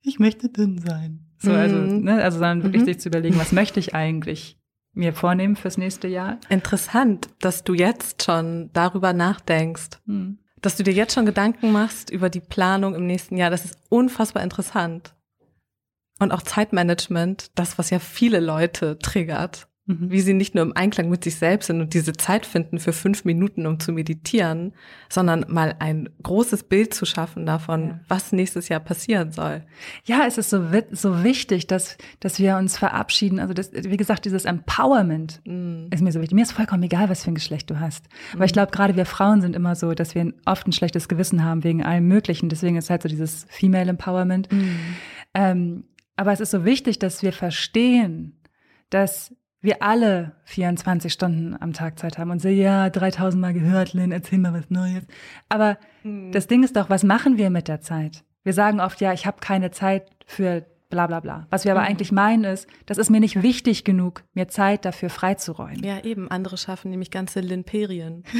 ich 0.00 0.18
möchte 0.18 0.48
dünn 0.48 0.78
sein. 0.78 1.26
So, 1.38 1.52
also, 1.52 1.76
mhm. 1.76 2.04
ne, 2.04 2.22
also 2.22 2.38
sondern 2.38 2.62
wirklich 2.62 2.82
mhm. 2.82 2.86
sich 2.86 3.00
zu 3.00 3.10
überlegen, 3.10 3.38
was 3.38 3.52
möchte 3.52 3.78
ich 3.78 3.94
eigentlich 3.94 4.58
mir 4.94 5.12
vornehmen 5.12 5.56
fürs 5.56 5.76
nächste 5.76 6.08
Jahr. 6.08 6.38
Interessant, 6.48 7.28
dass 7.40 7.64
du 7.64 7.74
jetzt 7.74 8.24
schon 8.24 8.70
darüber 8.72 9.12
nachdenkst. 9.12 10.00
Mhm. 10.06 10.38
Dass 10.66 10.74
du 10.74 10.82
dir 10.82 10.92
jetzt 10.92 11.14
schon 11.14 11.26
Gedanken 11.26 11.70
machst 11.70 12.10
über 12.10 12.28
die 12.28 12.40
Planung 12.40 12.96
im 12.96 13.06
nächsten 13.06 13.36
Jahr. 13.36 13.50
Das 13.50 13.64
ist 13.64 13.78
unfassbar 13.88 14.42
interessant. 14.42 15.14
Und 16.18 16.32
auch 16.32 16.42
Zeitmanagement, 16.42 17.52
das, 17.54 17.78
was 17.78 17.90
ja 17.90 18.00
viele 18.00 18.40
Leute 18.40 18.98
triggert, 18.98 19.68
mhm. 19.86 20.10
wie 20.10 20.20
sie 20.20 20.34
nicht 20.34 20.54
nur 20.54 20.64
im 20.64 20.76
Einklang 20.76 21.08
mit 21.08 21.24
sich 21.24 21.36
selbst 21.36 21.66
sind 21.66 21.80
und 21.80 21.94
diese 21.94 22.12
Zeit 22.12 22.46
finden 22.46 22.78
für 22.78 22.92
fünf 22.92 23.24
Minuten, 23.24 23.66
um 23.66 23.80
zu 23.80 23.92
meditieren, 23.92 24.72
sondern 25.08 25.46
mal 25.48 25.76
ein 25.78 26.08
großes 26.22 26.64
Bild 26.64 26.92
zu 26.92 27.06
schaffen 27.06 27.46
davon, 27.46 27.88
ja. 27.88 28.00
was 28.08 28.32
nächstes 28.32 28.68
Jahr 28.68 28.80
passieren 28.80 29.32
soll. 29.32 29.64
Ja, 30.04 30.24
es 30.26 30.38
ist 30.38 30.50
so, 30.50 30.62
so 30.90 31.24
wichtig, 31.24 31.66
dass, 31.66 31.96
dass 32.20 32.38
wir 32.38 32.56
uns 32.56 32.76
verabschieden. 32.76 33.38
Also 33.38 33.54
das, 33.54 33.70
wie 33.72 33.96
gesagt, 33.96 34.24
dieses 34.24 34.44
Empowerment 34.44 35.40
mhm. 35.44 35.88
ist 35.90 36.02
mir 36.02 36.12
so 36.12 36.20
wichtig. 36.20 36.34
Mir 36.34 36.42
ist 36.42 36.52
vollkommen 36.52 36.82
egal, 36.82 37.08
was 37.08 37.24
für 37.24 37.30
ein 37.30 37.36
Geschlecht 37.36 37.70
du 37.70 37.80
hast. 37.80 38.06
Aber 38.32 38.40
mhm. 38.40 38.46
ich 38.46 38.52
glaube, 38.52 38.72
gerade 38.72 38.96
wir 38.96 39.06
Frauen 39.06 39.40
sind 39.40 39.56
immer 39.56 39.74
so, 39.74 39.94
dass 39.94 40.14
wir 40.14 40.32
oft 40.44 40.66
ein 40.66 40.72
schlechtes 40.72 41.08
Gewissen 41.08 41.44
haben 41.44 41.64
wegen 41.64 41.84
allem 41.84 42.08
Möglichen. 42.08 42.48
Deswegen 42.48 42.76
ist 42.76 42.90
halt 42.90 43.02
so 43.02 43.08
dieses 43.08 43.46
Female 43.48 43.90
Empowerment. 43.90 44.50
Mhm. 44.52 44.78
Ähm, 45.34 45.84
aber 46.16 46.32
es 46.32 46.40
ist 46.40 46.50
so 46.50 46.64
wichtig, 46.64 46.98
dass 46.98 47.22
wir 47.22 47.32
verstehen, 47.32 48.40
dass 48.90 49.34
wir 49.66 49.82
alle 49.82 50.32
24 50.44 51.12
Stunden 51.12 51.54
am 51.60 51.74
Tag 51.74 51.98
Zeit 51.98 52.16
haben 52.16 52.30
und 52.30 52.40
so, 52.40 52.48
ja, 52.48 52.88
3000 52.88 53.40
Mal 53.40 53.52
gehört, 53.52 53.92
Lynn, 53.92 54.12
erzähl 54.12 54.38
mal 54.38 54.54
was 54.54 54.70
Neues. 54.70 55.04
Aber 55.50 55.76
mhm. 56.02 56.32
das 56.32 56.46
Ding 56.46 56.64
ist 56.64 56.76
doch, 56.76 56.88
was 56.88 57.02
machen 57.02 57.36
wir 57.36 57.50
mit 57.50 57.68
der 57.68 57.82
Zeit? 57.82 58.24
Wir 58.44 58.54
sagen 58.54 58.80
oft, 58.80 59.00
ja, 59.00 59.12
ich 59.12 59.26
habe 59.26 59.38
keine 59.40 59.70
Zeit 59.72 60.08
für 60.24 60.64
bla 60.88 61.06
bla 61.06 61.20
bla. 61.20 61.46
Was 61.50 61.64
wir 61.64 61.72
aber 61.72 61.82
mhm. 61.82 61.88
eigentlich 61.88 62.12
meinen 62.12 62.44
ist, 62.44 62.66
das 62.86 62.96
ist 62.96 63.10
mir 63.10 63.20
nicht 63.20 63.42
wichtig 63.42 63.84
genug, 63.84 64.22
mir 64.32 64.48
Zeit 64.48 64.84
dafür 64.84 65.10
freizuräumen. 65.10 65.84
Ja, 65.84 66.02
eben. 66.02 66.30
Andere 66.30 66.56
schaffen 66.56 66.90
nämlich 66.90 67.10
ganze 67.10 67.40
Linperien. 67.40 68.24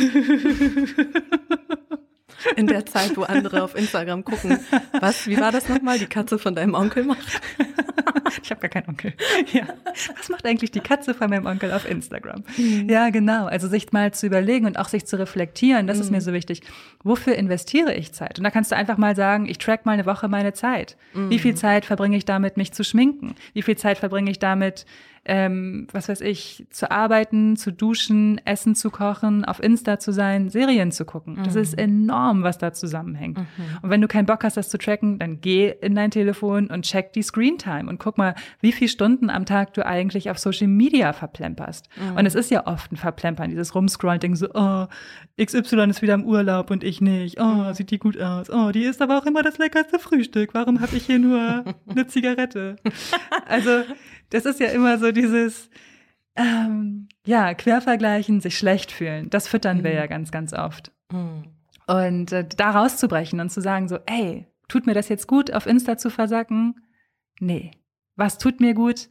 in 2.57 2.67
der 2.67 2.87
Zeit, 2.87 3.17
wo 3.17 3.23
andere 3.23 3.63
auf 3.63 3.75
Instagram 3.77 4.25
gucken. 4.25 4.61
Was, 5.01 5.27
wie 5.27 5.39
war 5.39 5.51
das 5.53 5.69
nochmal? 5.69 5.99
Die 5.99 6.07
Katze 6.07 6.39
von 6.39 6.55
deinem 6.55 6.75
Onkel 6.75 7.05
macht? 7.05 7.41
ich 8.43 8.51
habe 8.51 8.61
gar 8.61 8.69
keinen 8.69 8.89
Onkel. 8.89 9.13
Ja. 9.53 9.67
Was 10.17 10.29
macht 10.29 10.45
eigentlich 10.45 10.71
die 10.71 10.81
Katze 10.81 11.15
von 11.15 11.31
meinem 11.31 11.47
Onkel 11.47 11.73
auf 11.73 11.89
Instagram? 11.89 12.43
Mhm. 12.57 12.89
Ja, 12.89 13.11
genau. 13.11 13.47
Also 13.47 13.69
sich 13.69 13.93
mal 13.93 14.13
zu 14.13 14.27
überlegen 14.27 14.67
und 14.67 14.79
auch 14.79 14.89
sich 14.89 15.07
zu 15.07 15.19
reflektieren, 15.19 15.87
das 15.87 15.99
mhm. 15.99 16.03
ist 16.03 16.11
mir 16.11 16.17
mhm. 16.19 16.23
so 16.23 16.33
wichtig. 16.33 16.63
Wofür 17.03 17.35
investiere 17.37 17.95
ich 17.95 18.13
Zeit? 18.13 18.39
Und 18.39 18.45
da 18.45 18.51
kannst 18.51 18.73
du 18.73 18.77
einfach 18.77 18.99
mal 18.99 19.15
sagen, 19.15 19.47
ich 19.47 19.59
track 19.59 19.87
mal 19.87 19.93
eine 19.93 20.07
Woche 20.07 20.29
meine 20.29 20.53
Zeit. 20.53 20.97
Mhm. 21.15 21.31
Wie 21.31 21.39
viel 21.39 21.55
Zeit 21.55 21.85
verbringe 21.85 22.17
ich 22.17 22.25
damit, 22.25 22.57
mich 22.57 22.73
zu 22.73 22.85
schminken? 22.85 23.35
Wie 23.53 23.63
viel 23.63 23.77
Zeit 23.77 23.99
verbringe 23.99 24.31
ich 24.31 24.39
damit, 24.39 24.87
ähm, 25.29 25.89
was 25.93 26.09
weiß 26.09 26.21
ich, 26.21 26.67
zu 26.71 26.91
arbeiten, 26.91 27.57
zu 27.57 27.73
duschen, 27.73 28.41
Essen 28.45 28.75
zu 28.77 28.91
kochen, 28.91 29.45
auf 29.45 29.61
Insta 29.61 29.99
zu 29.99 30.13
sein, 30.13 30.49
Serien 30.49 30.93
zu 30.93 31.05
gucken. 31.05 31.39
Das 31.45 31.55
mhm. 31.55 31.61
ist 31.61 31.75
enorm, 31.75 32.43
was 32.45 32.59
da 32.59 32.73
zusammenhängt. 32.73 33.39
Mhm. 33.39 33.45
Und 33.83 33.91
wenn 33.91 34.01
du 34.01 34.07
keinen 34.07 34.27
Bock 34.27 34.45
hast, 34.45 34.57
das 34.57 34.69
zu 34.69 34.79
tracken, 34.79 35.19
dann 35.19 35.41
geh 35.41 35.75
in 35.81 35.97
dein 35.97 36.13
Telefon 36.13 36.69
und 36.69 36.85
check 36.85 37.13
die 37.13 37.23
Screen 37.23 37.59
Time 37.59 37.91
und 37.91 37.99
guck 37.99 38.19
mal, 38.19 38.37
wie 38.61 38.71
viele 38.71 38.89
Stunden 38.89 39.29
am 39.29 39.47
Tag 39.47 39.75
du 39.75 39.85
eigentlich 39.85 40.31
auf 40.31 40.39
Social 40.39 40.69
Media 40.69 41.13
verplemperst. 41.13 41.89
Mhm. 41.97 42.17
Und 42.17 42.27
es 42.27 42.37
ist 42.37 42.51
ja 42.53 42.67
oft 42.67 42.93
ein 42.93 42.97
Verplempern, 42.97 43.51
dieses 43.51 43.75
Rumscrollen, 43.75 44.21
denken 44.21 44.37
so, 44.37 44.49
oh, 44.55 44.87
XY 45.43 45.91
ist 45.91 46.03
wieder 46.03 46.15
im 46.15 46.25
Urlaub 46.25 46.71
und 46.71 46.85
ich 46.85 47.01
nicht. 47.01 47.41
Oh, 47.41 47.45
mhm. 47.45 47.75
sieht 47.75 47.91
die 47.91 47.99
gut 47.99 48.21
aus. 48.21 48.49
Oh, 48.49 48.71
die 48.71 48.85
ist 48.85 49.03
aber 49.03 49.19
auch 49.19 49.27
immer 49.27 49.43
das 49.43 49.59
leckerste 49.59 49.99
Frühstück. 49.99 50.55
Warum 50.55 50.81
habe 50.81 50.97
ich 50.97 51.07
hier 51.07 51.19
nur 51.19 51.65
eine 51.89 52.07
Zigarette? 52.07 52.77
Also 53.47 53.83
das 54.31 54.47
ist 54.47 54.61
ja 54.61 54.69
immer 54.69 54.99
so 54.99 55.13
dieses, 55.13 55.71
ähm, 56.37 57.09
ja, 57.25 57.55
quervergleichen, 57.55 58.41
sich 58.41 58.57
schlecht 58.57 58.93
fühlen. 58.93 59.31
Das 59.31 59.49
füttern 59.49 59.79
mhm. 59.79 59.85
wir 59.85 59.93
ja 59.93 60.07
ganz, 60.07 60.31
ganz 60.31 60.53
oft. 60.53 60.93
Mhm. 61.13 61.45
Und 61.87 62.33
äh, 62.33 62.47
da 62.57 62.71
rauszubrechen 62.71 63.41
und 63.41 63.51
zu 63.51 63.61
sagen 63.61 63.89
so, 63.89 63.99
ey, 64.07 64.47
tut 64.69 64.87
mir 64.87 64.95
das 64.95 65.09
jetzt 65.09 65.27
gut, 65.27 65.53
auf 65.53 65.67
Insta 65.67 65.97
zu 65.97 66.11
versacken? 66.11 66.75
Nee. 67.41 67.71
Was 68.17 68.39
tut 68.39 68.61
mir 68.61 68.75
gut? 68.75 69.09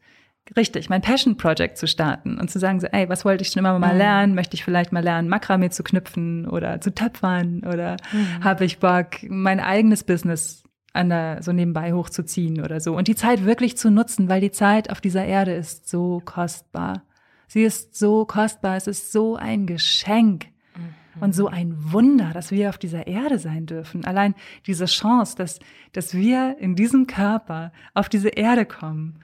Richtig, 0.56 0.90
mein 0.90 1.02
Passion 1.02 1.38
Project 1.38 1.78
zu 1.78 1.88
starten 1.88 2.38
und 2.38 2.52
zu 2.52 2.60
sagen 2.60 2.80
so, 2.80 2.86
ey, 2.88 3.10
was 3.10 3.26
wollte 3.26 3.42
ich 3.42 3.50
schon 3.50 3.62
immer 3.62 3.78
mal 3.80 3.94
mhm. 3.94 3.98
lernen? 3.98 4.36
Möchte 4.36 4.56
ich 4.56 4.64
vielleicht 4.64 4.92
mal 4.92 5.04
lernen, 5.04 5.28
Makramee 5.28 5.70
zu 5.70 5.84
knüpfen 5.84 6.48
oder 6.48 6.82
zu 6.82 6.94
töpfern 6.94 7.64
oder 7.66 7.98
mhm. 8.12 8.44
habe 8.44 8.66
ich 8.66 8.78
Bock, 8.78 9.24
mein 9.28 9.60
eigenes 9.60 10.04
Business 10.04 10.65
an 10.96 11.10
der, 11.10 11.44
so 11.44 11.52
nebenbei 11.52 11.94
hochzuziehen 11.94 12.62
oder 12.62 12.80
so. 12.80 12.96
Und 12.96 13.08
die 13.08 13.16
Zeit 13.16 13.46
wirklich 13.46 13.78
zu 13.78 13.92
nutzen, 13.92 14.30
weil 14.30 14.42
die 14.42 14.52
Zeit 14.52 14.90
auf 14.90 15.02
dieser 15.02 15.26
Erde 15.26 15.54
ist 15.54 15.90
so 15.90 16.22
kostbar. 16.24 17.04
Sie 17.48 17.64
ist 17.64 17.96
so 17.96 18.26
kostbar, 18.26 18.78
es 18.78 18.88
ist 18.88 19.12
so 19.12 19.36
ein 19.36 19.68
Geschenk 19.68 20.48
mhm. 20.76 21.22
und 21.22 21.36
so 21.36 21.48
ein 21.48 21.76
Wunder, 21.92 22.32
dass 22.34 22.52
wir 22.52 22.70
auf 22.70 22.78
dieser 22.78 23.08
Erde 23.08 23.40
sein 23.40 23.66
dürfen. 23.66 24.06
Allein 24.06 24.36
diese 24.66 24.86
Chance, 24.86 25.36
dass, 25.36 25.60
dass 25.92 26.14
wir 26.14 26.58
in 26.60 26.76
diesem 26.76 27.08
Körper 27.08 27.72
auf 27.94 28.10
diese 28.10 28.30
Erde 28.30 28.66
kommen, 28.66 29.20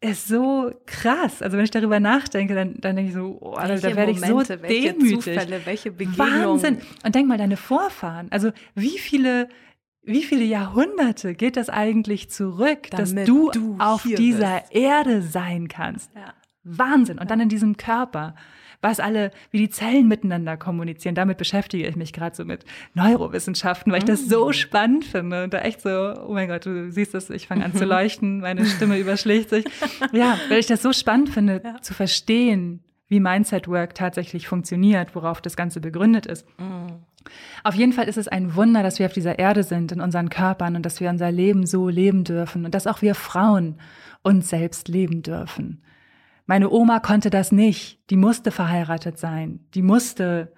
ist 0.00 0.26
so 0.26 0.72
krass. 0.86 1.42
Also 1.42 1.56
wenn 1.56 1.64
ich 1.64 1.70
darüber 1.70 2.00
nachdenke, 2.00 2.54
dann, 2.54 2.74
dann 2.80 2.96
denke 2.96 3.10
ich 3.10 3.14
so, 3.14 3.38
oh, 3.40 3.56
welche 3.56 3.90
da 3.90 3.96
werde 3.96 4.10
ich 4.10 4.20
so 4.20 4.42
demütig. 4.42 4.62
Welche 4.62 4.98
Zufälle, 4.98 5.60
welche 5.64 5.92
Begegnungen. 5.92 6.44
Wahnsinn. 6.44 6.78
Und 7.04 7.14
denk 7.14 7.28
mal, 7.28 7.38
deine 7.38 7.56
Vorfahren, 7.56 8.26
also 8.32 8.50
wie 8.74 8.98
viele 8.98 9.48
wie 10.04 10.22
viele 10.24 10.44
Jahrhunderte 10.44 11.34
geht 11.34 11.56
das 11.56 11.68
eigentlich 11.68 12.30
zurück, 12.30 12.88
Damit 12.90 13.00
dass 13.00 13.26
du, 13.26 13.50
du 13.50 13.76
auf 13.78 14.02
dieser 14.02 14.60
bist. 14.60 14.74
Erde 14.74 15.22
sein 15.22 15.68
kannst? 15.68 16.10
Ja. 16.14 16.34
Wahnsinn. 16.64 17.18
Und 17.18 17.24
ja. 17.24 17.28
dann 17.28 17.40
in 17.40 17.48
diesem 17.48 17.76
Körper, 17.76 18.34
was 18.80 18.98
alle, 18.98 19.30
wie 19.50 19.58
die 19.58 19.70
Zellen 19.70 20.08
miteinander 20.08 20.56
kommunizieren. 20.56 21.14
Damit 21.14 21.38
beschäftige 21.38 21.86
ich 21.86 21.94
mich 21.94 22.12
gerade 22.12 22.34
so 22.34 22.44
mit 22.44 22.64
Neurowissenschaften, 22.94 23.92
weil 23.92 24.00
ich 24.00 24.04
das 24.04 24.26
so 24.26 24.48
mm. 24.48 24.52
spannend 24.52 25.04
finde. 25.04 25.44
Und 25.44 25.54
da 25.54 25.60
echt 25.60 25.80
so, 25.80 25.88
oh 25.90 26.32
mein 26.32 26.48
Gott, 26.48 26.66
du 26.66 26.90
siehst 26.90 27.14
es, 27.14 27.30
ich 27.30 27.46
fange 27.46 27.64
an 27.64 27.74
zu 27.74 27.84
leuchten, 27.86 28.40
meine 28.40 28.66
Stimme 28.66 28.98
überschlägt 28.98 29.50
sich. 29.50 29.64
Ja, 30.12 30.36
weil 30.48 30.58
ich 30.58 30.66
das 30.66 30.82
so 30.82 30.92
spannend 30.92 31.30
finde, 31.30 31.62
ja. 31.64 31.80
zu 31.80 31.94
verstehen, 31.94 32.82
wie 33.06 33.20
Mindset 33.20 33.68
Work 33.68 33.94
tatsächlich 33.94 34.48
funktioniert, 34.48 35.14
worauf 35.14 35.40
das 35.40 35.54
Ganze 35.54 35.80
begründet 35.80 36.26
ist. 36.26 36.46
Mhm. 36.58 37.04
Auf 37.64 37.74
jeden 37.74 37.92
Fall 37.92 38.08
ist 38.08 38.18
es 38.18 38.28
ein 38.28 38.54
Wunder, 38.54 38.82
dass 38.82 38.98
wir 38.98 39.06
auf 39.06 39.12
dieser 39.12 39.38
Erde 39.38 39.62
sind, 39.62 39.92
in 39.92 40.00
unseren 40.00 40.28
Körpern 40.28 40.76
und 40.76 40.86
dass 40.86 41.00
wir 41.00 41.10
unser 41.10 41.30
Leben 41.30 41.66
so 41.66 41.88
leben 41.88 42.24
dürfen 42.24 42.64
und 42.64 42.74
dass 42.74 42.86
auch 42.86 43.02
wir 43.02 43.14
Frauen 43.14 43.78
uns 44.22 44.48
selbst 44.48 44.88
leben 44.88 45.22
dürfen. 45.22 45.82
Meine 46.46 46.70
Oma 46.70 47.00
konnte 47.00 47.30
das 47.30 47.52
nicht. 47.52 47.98
Die 48.10 48.16
musste 48.16 48.50
verheiratet 48.50 49.18
sein. 49.18 49.60
Die 49.74 49.82
musste 49.82 50.52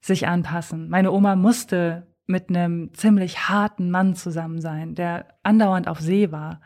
sich 0.00 0.26
anpassen. 0.26 0.88
Meine 0.88 1.12
Oma 1.12 1.36
musste 1.36 2.06
mit 2.26 2.48
einem 2.48 2.92
ziemlich 2.94 3.48
harten 3.48 3.90
Mann 3.90 4.14
zusammen 4.14 4.60
sein, 4.60 4.94
der 4.94 5.26
andauernd 5.42 5.88
auf 5.88 6.00
See 6.00 6.32
war. 6.32 6.60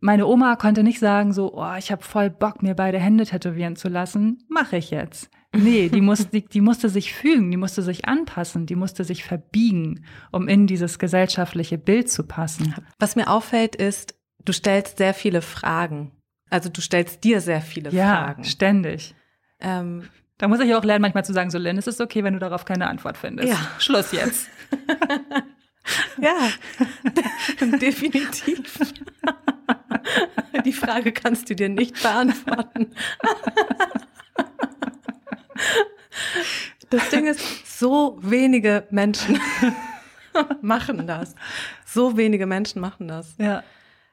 Meine 0.00 0.26
Oma 0.26 0.56
konnte 0.56 0.82
nicht 0.82 0.98
sagen 0.98 1.32
so, 1.32 1.54
oh, 1.54 1.74
ich 1.78 1.92
habe 1.92 2.02
voll 2.02 2.28
Bock, 2.28 2.62
mir 2.62 2.74
beide 2.74 2.98
Hände 2.98 3.24
tätowieren 3.24 3.76
zu 3.76 3.88
lassen. 3.88 4.44
Mache 4.48 4.76
ich 4.76 4.90
jetzt. 4.90 5.30
Nee, 5.54 5.88
die 5.90 6.00
musste, 6.00 6.26
die, 6.28 6.44
die 6.46 6.60
musste 6.60 6.88
sich 6.88 7.12
fügen, 7.12 7.50
die 7.50 7.56
musste 7.56 7.82
sich 7.82 8.06
anpassen, 8.06 8.66
die 8.66 8.74
musste 8.74 9.04
sich 9.04 9.24
verbiegen, 9.24 10.04
um 10.30 10.48
in 10.48 10.66
dieses 10.66 10.98
gesellschaftliche 10.98 11.76
Bild 11.76 12.10
zu 12.10 12.24
passen. 12.24 12.74
Was 12.98 13.16
mir 13.16 13.28
auffällt, 13.28 13.76
ist, 13.76 14.14
du 14.44 14.52
stellst 14.52 14.98
sehr 14.98 15.12
viele 15.12 15.42
Fragen. 15.42 16.12
Also 16.48 16.68
du 16.68 16.80
stellst 16.80 17.22
dir 17.24 17.40
sehr 17.40 17.60
viele 17.60 17.90
ja, 17.90 18.16
Fragen. 18.16 18.42
Ja, 18.44 18.48
ständig. 18.48 19.14
Ähm, 19.60 20.08
da 20.38 20.48
muss 20.48 20.60
ich 20.60 20.74
auch 20.74 20.84
lernen, 20.84 21.02
manchmal 21.02 21.24
zu 21.24 21.32
sagen, 21.32 21.50
so 21.50 21.58
Lynn, 21.58 21.78
es 21.78 21.86
ist 21.86 22.00
okay, 22.00 22.24
wenn 22.24 22.32
du 22.32 22.38
darauf 22.38 22.64
keine 22.64 22.88
Antwort 22.88 23.16
findest. 23.16 23.48
Ja. 23.48 23.58
Schluss 23.78 24.12
jetzt. 24.12 24.48
Ja, 26.18 26.50
definitiv. 27.78 28.78
Die 30.64 30.72
Frage 30.72 31.12
kannst 31.12 31.50
du 31.50 31.56
dir 31.56 31.68
nicht 31.68 32.00
beantworten. 32.02 32.94
Das 36.90 37.08
Ding 37.10 37.26
ist, 37.26 37.40
so 37.78 38.18
wenige 38.22 38.86
Menschen 38.90 39.38
machen 40.62 41.06
das. 41.06 41.34
So 41.86 42.16
wenige 42.16 42.46
Menschen 42.46 42.80
machen 42.80 43.08
das. 43.08 43.34
Ja. 43.38 43.62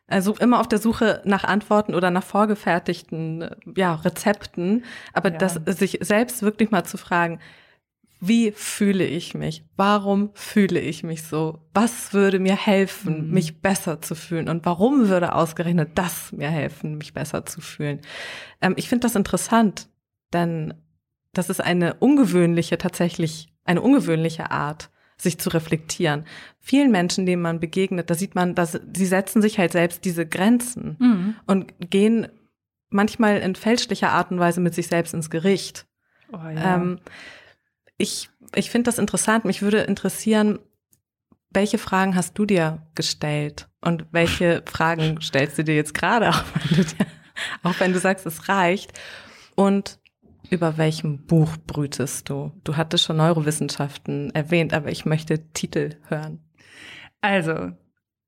Also 0.07 0.35
immer 0.37 0.59
auf 0.59 0.67
der 0.67 0.79
Suche 0.79 1.21
nach 1.25 1.43
Antworten 1.43 1.93
oder 1.93 2.09
nach 2.09 2.23
vorgefertigten 2.23 3.49
ja, 3.75 3.95
Rezepten, 3.95 4.83
aber 5.13 5.31
Ja. 5.31 5.37
das 5.37 5.59
sich 5.65 5.99
selbst 6.01 6.41
wirklich 6.41 6.71
mal 6.71 6.83
zu 6.83 6.97
fragen, 6.97 7.39
wie 8.21 8.51
fühle 8.51 9.05
ich 9.05 9.33
mich? 9.33 9.63
Warum 9.77 10.31
fühle 10.33 10.79
ich 10.81 11.03
mich 11.03 11.23
so? 11.23 11.59
Was 11.73 12.11
würde 12.13 12.39
mir 12.39 12.55
helfen, 12.57 13.27
Mhm. 13.27 13.33
mich 13.33 13.61
besser 13.61 14.01
zu 14.01 14.13
fühlen? 14.15 14.49
Und 14.49 14.65
warum 14.65 15.07
würde 15.09 15.33
ausgerechnet 15.35 15.91
das 15.97 16.31
mir 16.33 16.49
helfen, 16.49 16.97
mich 16.97 17.13
besser 17.13 17.45
zu 17.45 17.61
fühlen? 17.61 18.01
Ähm, 18.61 18.73
ich 18.77 18.89
finde 18.89 19.03
das 19.05 19.15
interessant, 19.15 19.87
denn 20.33 20.73
das 21.33 21.49
ist 21.49 21.61
eine 21.61 21.95
ungewöhnliche, 21.95 22.77
tatsächlich 22.77 23.53
eine 23.65 23.81
ungewöhnliche 23.81 24.51
Art, 24.51 24.89
sich 25.17 25.37
zu 25.39 25.49
reflektieren. 25.49 26.25
Vielen 26.59 26.91
Menschen, 26.91 27.25
denen 27.25 27.41
man 27.41 27.59
begegnet, 27.59 28.09
da 28.09 28.15
sieht 28.15 28.35
man, 28.35 28.55
dass 28.55 28.79
sie 28.95 29.05
setzen 29.05 29.41
sich 29.41 29.59
halt 29.59 29.71
selbst 29.73 30.05
diese 30.05 30.25
Grenzen 30.25 30.95
Mhm. 30.99 31.35
und 31.45 31.73
gehen 31.89 32.27
manchmal 32.89 33.37
in 33.39 33.55
fälschlicher 33.55 34.11
Art 34.11 34.31
und 34.31 34.39
Weise 34.39 34.61
mit 34.61 34.73
sich 34.73 34.87
selbst 34.87 35.13
ins 35.13 35.29
Gericht. 35.29 35.85
Oh, 36.31 36.37
ja. 36.37 36.75
Ähm, 36.75 36.99
ich 37.97 38.29
ich 38.55 38.71
finde 38.71 38.85
das 38.89 38.97
interessant. 38.97 39.45
Mich 39.45 39.61
würde 39.61 39.81
interessieren, 39.81 40.57
welche 41.51 41.77
Fragen 41.77 42.15
hast 42.15 42.37
du 42.37 42.45
dir 42.45 42.87
gestellt 42.95 43.67
und 43.81 44.05
welche 44.11 44.63
Fragen 44.67 45.21
stellst 45.21 45.57
du 45.57 45.63
dir 45.63 45.75
jetzt 45.75 45.93
gerade, 45.93 46.29
auch 46.29 46.43
wenn 46.63 46.77
du, 46.77 46.83
dir- 46.85 47.05
auch 47.63 47.79
wenn 47.79 47.93
du 47.93 47.99
sagst, 47.99 48.25
es 48.25 48.47
reicht. 48.49 48.93
Und 49.55 49.99
über 50.51 50.77
welchem 50.77 51.25
Buch 51.25 51.57
brütest 51.65 52.29
du? 52.29 52.51
Du 52.63 52.77
hattest 52.77 53.03
schon 53.03 53.17
Neurowissenschaften 53.17 54.33
erwähnt, 54.33 54.73
aber 54.73 54.91
ich 54.91 55.05
möchte 55.05 55.51
Titel 55.53 55.95
hören. 56.07 56.39
Also, 57.21 57.71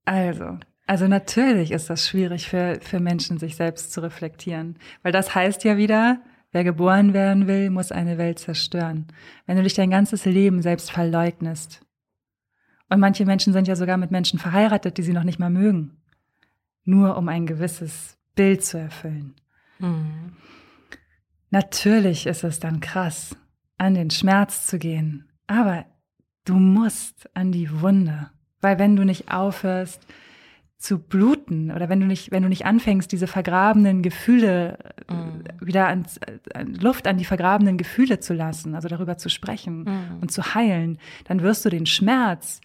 also, 0.05 0.57
also 0.87 1.07
natürlich 1.07 1.71
ist 1.71 1.89
das 1.89 2.07
schwierig 2.07 2.49
für, 2.49 2.79
für 2.81 2.99
Menschen, 2.99 3.37
sich 3.37 3.55
selbst 3.55 3.93
zu 3.93 4.01
reflektieren. 4.01 4.77
Weil 5.03 5.11
das 5.11 5.33
heißt 5.33 5.63
ja 5.63 5.77
wieder, 5.77 6.21
wer 6.51 6.63
geboren 6.63 7.13
werden 7.13 7.47
will, 7.47 7.69
muss 7.69 7.91
eine 7.91 8.17
Welt 8.17 8.39
zerstören. 8.39 9.07
Wenn 9.45 9.57
du 9.57 9.63
dich 9.63 9.73
dein 9.73 9.89
ganzes 9.89 10.25
Leben 10.25 10.61
selbst 10.61 10.91
verleugnest. 10.91 11.85
Und 12.89 12.99
manche 12.99 13.25
Menschen 13.25 13.53
sind 13.53 13.67
ja 13.67 13.75
sogar 13.75 13.97
mit 13.97 14.11
Menschen 14.11 14.37
verheiratet, 14.37 14.97
die 14.97 15.03
sie 15.03 15.13
noch 15.13 15.23
nicht 15.23 15.39
mal 15.39 15.49
mögen. 15.49 15.97
Nur 16.83 17.15
um 17.17 17.29
ein 17.29 17.45
gewisses 17.45 18.17
Bild 18.35 18.63
zu 18.65 18.77
erfüllen. 18.77 19.35
Natürlich 21.51 22.25
ist 22.27 22.43
es 22.43 22.59
dann 22.59 22.79
krass, 22.79 23.35
an 23.77 23.93
den 23.93 24.09
Schmerz 24.09 24.65
zu 24.67 24.79
gehen. 24.79 25.29
Aber 25.47 25.85
du 26.45 26.53
musst 26.55 27.29
an 27.35 27.51
die 27.51 27.81
Wunde. 27.81 28.29
Weil 28.61 28.79
wenn 28.79 28.95
du 28.95 29.03
nicht 29.03 29.31
aufhörst 29.31 30.05
zu 30.77 30.97
bluten 30.97 31.71
oder 31.71 31.89
wenn 31.89 31.99
du 31.99 32.07
nicht, 32.07 32.31
wenn 32.31 32.41
du 32.41 32.49
nicht 32.49 32.65
anfängst, 32.65 33.11
diese 33.11 33.27
vergrabenen 33.27 34.01
Gefühle 34.01 34.77
Mhm. 35.09 35.43
wieder 35.59 35.87
ans, 35.87 36.17
äh, 36.17 36.63
Luft 36.63 37.05
an 37.07 37.17
die 37.17 37.25
vergrabenen 37.25 37.77
Gefühle 37.77 38.19
zu 38.19 38.33
lassen, 38.33 38.73
also 38.73 38.87
darüber 38.87 39.17
zu 39.17 39.29
sprechen 39.29 39.83
Mhm. 39.83 40.19
und 40.21 40.31
zu 40.31 40.55
heilen, 40.55 40.97
dann 41.25 41.41
wirst 41.41 41.65
du 41.65 41.69
den 41.69 41.85
Schmerz 41.85 42.61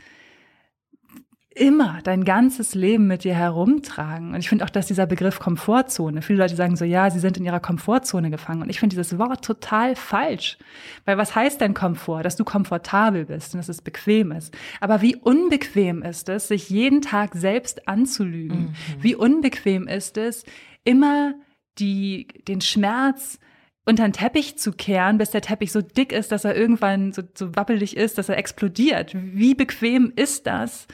immer 1.57 2.01
dein 2.05 2.25
ganzes 2.25 2.75
Leben 2.75 3.07
mit 3.07 3.25
dir 3.25 3.35
herumtragen. 3.35 4.35
Und 4.35 4.40
ich 4.40 4.49
finde 4.49 4.64
auch, 4.64 4.71
dass 4.71 4.87
dieser 4.87 5.07
Begriff 5.07 5.38
Komfortzone, 5.38 6.23
viele 6.23 6.40
Leute 6.40 6.55
sagen 6.55 6.77
so, 6.77 6.85
ja, 6.85 7.11
sie 7.11 7.19
sind 7.19 7.38
in 7.38 7.45
ihrer 7.45 7.61
Komfortzone 7.61 8.31
gefangen. 8.31 8.62
Und 8.62 8.69
ich 8.69 8.79
finde 8.79 8.95
dieses 8.95 9.19
Wort 9.19 9.45
total 9.45 9.97
falsch. 9.97 10.59
Weil 11.07 11.19
was 11.19 11.35
heißt 11.35 11.61
denn 11.61 11.75
Komfort? 11.75 12.23
Dass 12.23 12.37
du 12.37 12.45
komfortabel 12.45 13.25
bist 13.25 13.55
und 13.55 13.59
dass 13.59 13.69
es 13.69 13.81
bequem 13.81 14.33
ist. 14.33 14.55
Aber 14.81 15.01
wie 15.01 15.16
unbequem 15.16 16.03
ist 16.03 16.29
es, 16.29 16.49
sich 16.49 16.69
jeden 16.69 17.01
Tag 17.01 17.35
selbst 17.35 17.88
anzulügen? 17.88 18.75
Wie 19.01 19.14
unbequem 19.14 19.88
ist 19.88 20.19
es, 20.19 20.45
immer 20.85 21.35
die, 21.79 22.29
den 22.47 22.61
Schmerz 22.61 23.38
unter 23.87 24.03
den 24.03 24.12
Teppich 24.12 24.59
zu 24.59 24.73
kehren, 24.73 25.16
bis 25.16 25.31
der 25.31 25.40
Teppich 25.40 25.73
so 25.73 25.81
dick 25.81 26.12
ist, 26.12 26.33
dass 26.33 26.45
er 26.45 26.57
irgendwann 26.57 27.12
so, 27.12 27.23
so 27.35 27.55
wappelig 27.55 27.97
ist, 27.97 28.19
dass 28.19 28.29
er 28.29 28.37
explodiert. 28.37 29.12
Wie 29.14 29.55
bequem 29.55 30.12
ist 30.16 30.47
das, 30.47 30.87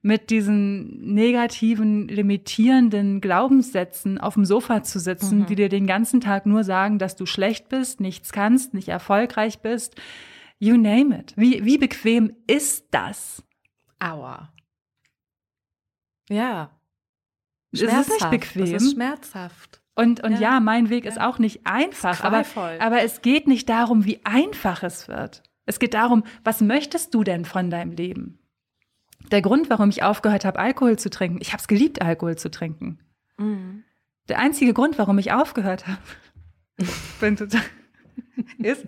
mit 0.00 0.30
diesen 0.30 1.12
negativen, 1.14 2.06
limitierenden 2.08 3.20
Glaubenssätzen 3.20 4.18
auf 4.18 4.34
dem 4.34 4.44
Sofa 4.44 4.82
zu 4.82 5.00
sitzen, 5.00 5.40
Mhm. 5.40 5.46
die 5.46 5.54
dir 5.56 5.68
den 5.68 5.86
ganzen 5.86 6.20
Tag 6.20 6.46
nur 6.46 6.62
sagen, 6.64 6.98
dass 6.98 7.16
du 7.16 7.26
schlecht 7.26 7.68
bist, 7.68 8.00
nichts 8.00 8.32
kannst, 8.32 8.74
nicht 8.74 8.88
erfolgreich 8.88 9.58
bist. 9.60 9.96
You 10.60 10.76
name 10.76 11.18
it. 11.18 11.34
Wie, 11.36 11.64
wie 11.64 11.78
bequem 11.78 12.32
ist 12.46 12.86
das? 12.92 13.42
Aua. 13.98 14.52
Ja. 16.28 16.70
Es 17.72 17.82
ist 17.82 18.08
nicht 18.10 18.30
bequem. 18.30 18.62
Es 18.62 18.82
ist 18.82 18.92
schmerzhaft. 18.92 19.82
Und, 19.94 20.22
und 20.22 20.34
ja. 20.34 20.40
Ja. 20.40 20.60
mein 20.60 20.90
Weg 20.90 21.04
ist 21.04 21.20
auch 21.20 21.38
nicht 21.40 21.66
einfach, 21.66 22.22
aber, 22.22 22.44
aber 22.78 23.02
es 23.02 23.20
geht 23.20 23.48
nicht 23.48 23.68
darum, 23.68 24.04
wie 24.04 24.24
einfach 24.24 24.82
es 24.84 25.08
wird. 25.08 25.42
Es 25.66 25.80
geht 25.80 25.94
darum, 25.94 26.22
was 26.44 26.60
möchtest 26.60 27.14
du 27.14 27.24
denn 27.24 27.44
von 27.44 27.68
deinem 27.68 27.92
Leben? 27.92 28.37
Der 29.30 29.42
Grund, 29.42 29.68
warum 29.70 29.90
ich 29.90 30.02
aufgehört 30.02 30.44
habe, 30.44 30.58
Alkohol 30.58 30.98
zu 30.98 31.10
trinken, 31.10 31.38
ich 31.40 31.52
habe 31.52 31.60
es 31.60 31.68
geliebt, 31.68 32.00
Alkohol 32.02 32.36
zu 32.36 32.50
trinken. 32.50 32.98
Mhm. 33.36 33.84
Der 34.28 34.38
einzige 34.38 34.72
Grund, 34.74 34.98
warum 34.98 35.18
ich 35.18 35.32
aufgehört 35.32 35.86
habe, 35.86 35.98
bin 37.20 37.36
total, 37.36 37.62
ist, 38.58 38.84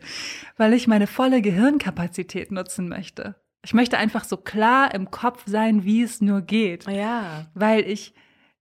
weil 0.57 0.73
ich 0.75 0.87
meine 0.87 1.07
volle 1.07 1.43
Gehirnkapazität 1.43 2.53
nutzen 2.53 2.89
möchte. 2.89 3.37
Ich 3.65 3.75
möchte 3.75 3.99
einfach 3.99 4.25
so 4.25 4.37
klar 4.39 4.95
im 4.95 5.11
Kopf 5.11 5.43
sein, 5.47 5.85
wie 5.85 6.03
es 6.03 6.21
nur 6.23 6.41
geht 6.41 6.87
Ja. 6.87 7.47
weil 7.55 7.81
ich 7.83 8.15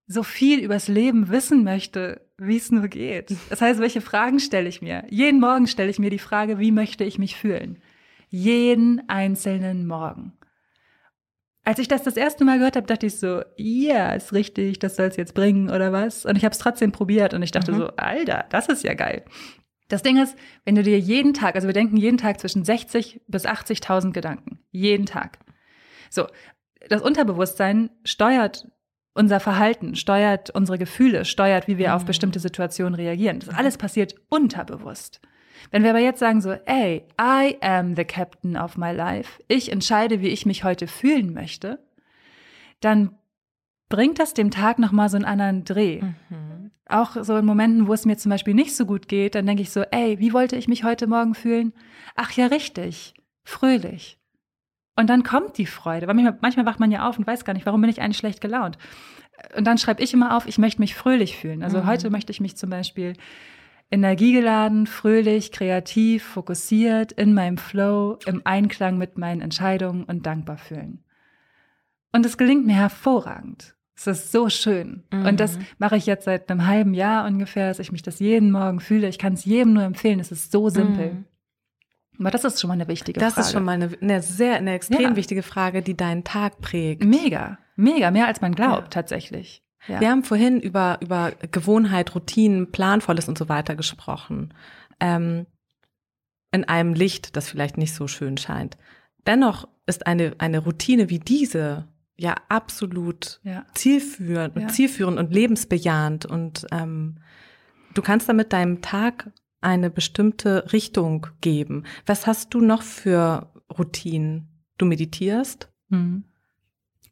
so 0.07 0.23
viel 0.23 0.59
übers 0.59 0.87
Leben 0.87 1.29
wissen 1.29 1.63
möchte, 1.63 2.27
wie 2.37 2.57
es 2.57 2.71
nur 2.71 2.87
geht. 2.87 3.35
Das 3.49 3.61
heißt, 3.61 3.79
welche 3.79 4.01
Fragen 4.01 4.39
stelle 4.39 4.67
ich 4.67 4.81
mir? 4.81 5.05
Jeden 5.09 5.39
Morgen 5.39 5.67
stelle 5.67 5.89
ich 5.91 5.99
mir 5.99 6.09
die 6.09 6.17
Frage, 6.19 6.57
wie 6.59 6.71
möchte 6.71 7.03
ich 7.03 7.19
mich 7.19 7.35
fühlen? 7.35 7.77
Jeden 8.29 9.07
einzelnen 9.07 9.85
Morgen. 9.87 10.33
Als 11.69 11.77
ich 11.77 11.87
das 11.87 12.01
das 12.01 12.17
erste 12.17 12.45
Mal 12.45 12.57
gehört 12.57 12.75
habe, 12.75 12.87
dachte 12.87 13.05
ich 13.05 13.19
so, 13.19 13.43
ja, 13.55 14.13
ist 14.13 14.33
richtig, 14.33 14.79
das 14.79 14.95
soll 14.95 15.05
es 15.05 15.17
jetzt 15.17 15.35
bringen 15.35 15.69
oder 15.69 15.91
was? 15.91 16.25
Und 16.25 16.35
ich 16.35 16.43
habe 16.43 16.51
es 16.51 16.57
trotzdem 16.57 16.91
probiert 16.91 17.35
und 17.35 17.43
ich 17.43 17.51
dachte 17.51 17.71
Mhm. 17.71 17.77
so, 17.77 17.87
Alter, 17.95 18.45
das 18.49 18.69
ist 18.69 18.83
ja 18.83 18.95
geil. 18.95 19.23
Das 19.87 20.01
Ding 20.01 20.17
ist, 20.17 20.35
wenn 20.65 20.73
du 20.73 20.81
dir 20.81 20.97
jeden 20.97 21.35
Tag, 21.35 21.53
also 21.53 21.67
wir 21.67 21.73
denken 21.75 21.95
jeden 21.95 22.17
Tag 22.17 22.39
zwischen 22.39 22.65
60 22.65 23.21
bis 23.27 23.45
80.000 23.45 24.13
Gedanken, 24.13 24.57
jeden 24.71 25.05
Tag. 25.05 25.37
So, 26.09 26.25
das 26.89 27.03
Unterbewusstsein 27.03 27.91
steuert 28.03 28.67
unser 29.13 29.39
Verhalten, 29.39 29.93
steuert 29.95 30.49
unsere 30.49 30.79
Gefühle, 30.79 31.23
steuert, 31.23 31.67
wie 31.67 31.77
wir 31.77 31.93
auf 31.95 32.01
Mhm. 32.01 32.07
bestimmte 32.07 32.39
Situationen 32.39 32.95
reagieren. 32.95 33.41
Das 33.41 33.49
alles 33.49 33.77
passiert 33.77 34.15
unterbewusst. 34.29 35.21
Wenn 35.71 35.83
wir 35.83 35.91
aber 35.91 35.99
jetzt 35.99 36.19
sagen 36.19 36.41
so, 36.41 36.51
ey, 36.51 37.05
I 37.19 37.57
am 37.61 37.95
the 37.95 38.05
captain 38.05 38.57
of 38.57 38.77
my 38.77 38.91
life, 38.91 39.41
ich 39.47 39.71
entscheide, 39.71 40.21
wie 40.21 40.29
ich 40.29 40.45
mich 40.45 40.63
heute 40.63 40.87
fühlen 40.87 41.33
möchte, 41.33 41.79
dann 42.79 43.17
bringt 43.89 44.19
das 44.19 44.33
dem 44.33 44.51
Tag 44.51 44.79
nochmal 44.79 45.09
so 45.09 45.17
einen 45.17 45.25
anderen 45.25 45.63
Dreh. 45.65 46.01
Mhm. 46.01 46.71
Auch 46.87 47.15
so 47.23 47.37
in 47.37 47.45
Momenten, 47.45 47.87
wo 47.87 47.93
es 47.93 48.05
mir 48.05 48.17
zum 48.17 48.29
Beispiel 48.31 48.53
nicht 48.53 48.75
so 48.75 48.85
gut 48.85 49.07
geht, 49.07 49.35
dann 49.35 49.45
denke 49.45 49.61
ich 49.61 49.69
so, 49.71 49.81
ey, 49.81 50.19
wie 50.19 50.33
wollte 50.33 50.55
ich 50.55 50.67
mich 50.67 50.83
heute 50.83 51.07
Morgen 51.07 51.35
fühlen? 51.35 51.73
Ach 52.15 52.31
ja, 52.31 52.47
richtig, 52.47 53.13
fröhlich. 53.43 54.17
Und 54.95 55.09
dann 55.09 55.23
kommt 55.23 55.57
die 55.57 55.65
Freude. 55.65 56.07
Weil 56.07 56.15
manchmal, 56.15 56.37
manchmal 56.41 56.65
wacht 56.65 56.79
man 56.79 56.91
ja 56.91 57.07
auf 57.07 57.17
und 57.17 57.27
weiß 57.27 57.45
gar 57.45 57.53
nicht, 57.53 57.65
warum 57.65 57.81
bin 57.81 57.89
ich 57.89 58.01
eigentlich 58.01 58.17
schlecht 58.17 58.41
gelaunt. 58.41 58.77
Und 59.55 59.65
dann 59.65 59.77
schreibe 59.77 60.03
ich 60.03 60.13
immer 60.13 60.35
auf, 60.35 60.47
ich 60.47 60.57
möchte 60.57 60.81
mich 60.81 60.95
fröhlich 60.95 61.37
fühlen. 61.37 61.63
Also 61.63 61.79
Mhm. 61.79 61.87
heute 61.87 62.09
möchte 62.09 62.31
ich 62.31 62.41
mich 62.41 62.57
zum 62.57 62.69
Beispiel 62.69 63.13
energiegeladen, 63.91 64.85
fröhlich, 64.87 65.51
kreativ, 65.51 66.23
fokussiert, 66.23 67.11
in 67.11 67.33
meinem 67.33 67.57
Flow, 67.57 68.17
im 68.25 68.41
Einklang 68.45 68.97
mit 68.97 69.17
meinen 69.17 69.41
Entscheidungen 69.41 70.03
und 70.03 70.25
dankbar 70.25 70.57
fühlen. 70.57 71.03
Und 72.11 72.25
es 72.25 72.37
gelingt 72.37 72.65
mir 72.65 72.75
hervorragend. 72.75 73.75
Es 73.95 74.07
ist 74.07 74.31
so 74.31 74.49
schön. 74.49 75.03
Mhm. 75.11 75.25
Und 75.25 75.39
das 75.39 75.59
mache 75.77 75.97
ich 75.97 76.05
jetzt 76.05 76.25
seit 76.25 76.49
einem 76.49 76.65
halben 76.67 76.93
Jahr 76.93 77.25
ungefähr, 77.27 77.67
dass 77.67 77.79
ich 77.79 77.91
mich 77.91 78.01
das 78.01 78.19
jeden 78.19 78.51
Morgen 78.51 78.79
fühle. 78.79 79.09
Ich 79.09 79.17
kann 79.19 79.33
es 79.33 79.43
jedem 79.45 79.73
nur 79.73 79.83
empfehlen. 79.83 80.19
Es 80.19 80.31
ist 80.31 80.51
so 80.51 80.69
simpel. 80.69 81.13
Mhm. 81.13 81.25
Aber 82.19 82.31
das 82.31 82.43
ist 82.45 82.59
schon 82.61 82.67
mal 82.69 82.73
eine 82.75 82.87
wichtige 82.87 83.19
Das 83.19 83.33
Frage. 83.33 83.45
ist 83.47 83.53
schon 83.53 83.63
mal 83.63 83.73
eine, 83.73 83.91
eine 84.01 84.21
sehr, 84.21 84.55
eine 84.55 84.73
extrem 84.73 85.01
Ja. 85.01 85.15
wichtige 85.15 85.43
Frage, 85.43 85.81
die 85.81 85.95
deinen 85.97 86.23
Tag 86.23 86.59
prägt. 86.61 87.03
mega, 87.03 87.57
mega, 87.75 88.11
mehr 88.11 88.27
als 88.27 88.41
man 88.41 88.55
glaubt, 88.55 88.83
Ja. 88.83 88.87
tatsächlich. 88.89 89.63
Ja. 89.87 90.01
Wir 90.01 90.09
haben 90.11 90.23
vorhin 90.23 90.59
über, 90.59 90.99
über 91.01 91.31
Gewohnheit, 91.51 92.13
Routinen, 92.15 92.71
Planvolles 92.71 93.27
und 93.27 93.37
so 93.37 93.49
weiter 93.49 93.75
gesprochen. 93.75 94.53
Ähm, 94.99 95.45
in 96.51 96.63
einem 96.65 96.93
Licht, 96.93 97.35
das 97.35 97.49
vielleicht 97.49 97.77
nicht 97.77 97.93
so 97.93 98.07
schön 98.07 98.37
scheint. 98.37 98.77
Dennoch 99.25 99.67
ist 99.85 100.07
eine, 100.07 100.33
eine 100.39 100.59
Routine 100.59 101.09
wie 101.09 101.19
diese 101.19 101.87
ja 102.17 102.35
absolut 102.49 103.39
Ja. 103.43 103.65
zielführend, 103.75 104.55
Ja. 104.57 104.67
zielführend 104.67 105.17
und 105.19 105.31
lebensbejahend 105.33 106.25
und 106.25 106.67
ähm, 106.71 107.17
du 107.93 108.01
kannst 108.01 108.27
damit 108.27 108.51
deinem 108.51 108.81
Tag 108.81 109.31
eine 109.61 109.89
bestimmte 109.89 110.71
Richtung 110.73 111.27
geben. 111.41 111.83
Was 112.05 112.27
hast 112.27 112.53
du 112.53 112.61
noch 112.61 112.81
für 112.81 113.51
Routinen? 113.77 114.47
Du 114.77 114.85
meditierst? 114.85 115.69
Mhm. 115.89 116.23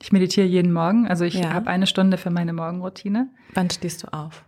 Ich 0.01 0.11
meditiere 0.11 0.45
jeden 0.47 0.71
Morgen. 0.73 1.07
Also 1.07 1.25
ich 1.25 1.35
Ja. 1.35 1.53
habe 1.53 1.69
eine 1.69 1.87
Stunde 1.87 2.17
für 2.17 2.29
meine 2.29 2.53
Morgenroutine. 2.53 3.29
Wann 3.53 3.69
stehst 3.69 4.03
du 4.03 4.13
auf? 4.13 4.45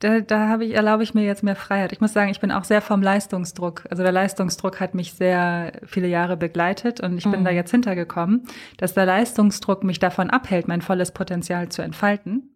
Da, 0.00 0.20
da 0.20 0.48
habe 0.48 0.64
ich, 0.64 0.74
erlaube 0.74 1.04
ich 1.04 1.14
mir 1.14 1.22
jetzt 1.24 1.44
mehr 1.44 1.54
Freiheit. 1.54 1.92
Ich 1.92 2.00
muss 2.00 2.12
sagen, 2.12 2.28
ich 2.32 2.40
bin 2.40 2.50
auch 2.50 2.64
sehr 2.64 2.80
vom 2.82 3.02
Leistungsdruck. 3.02 3.84
Also 3.88 4.02
der 4.02 4.10
Leistungsdruck 4.10 4.80
hat 4.80 4.94
mich 4.96 5.12
sehr 5.12 5.80
viele 5.84 6.08
Jahre 6.08 6.36
begleitet 6.36 7.00
und 7.00 7.16
ich 7.18 7.22
bin 7.30 7.40
Mhm. 7.40 7.44
da 7.44 7.50
jetzt 7.52 7.70
hintergekommen, 7.70 8.42
dass 8.78 8.94
der 8.94 9.06
Leistungsdruck 9.06 9.84
mich 9.84 10.00
davon 10.00 10.28
abhält, 10.30 10.66
mein 10.66 10.82
volles 10.82 11.12
Potenzial 11.12 11.68
zu 11.68 11.82
entfalten. 11.82 12.48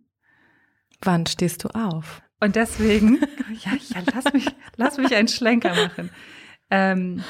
Wann 1.02 1.26
stehst 1.26 1.62
du 1.62 1.68
auf? 1.68 2.20
Und 2.40 2.56
deswegen, 2.56 3.18
ja, 3.64 3.72
ja 3.74 4.02
lass, 4.12 4.32
mich, 4.32 4.46
lass 4.76 4.98
mich 4.98 5.14
einen 5.14 5.28
Schlenker 5.28 5.70
machen. 5.74 6.10
Ähm, 6.70 7.22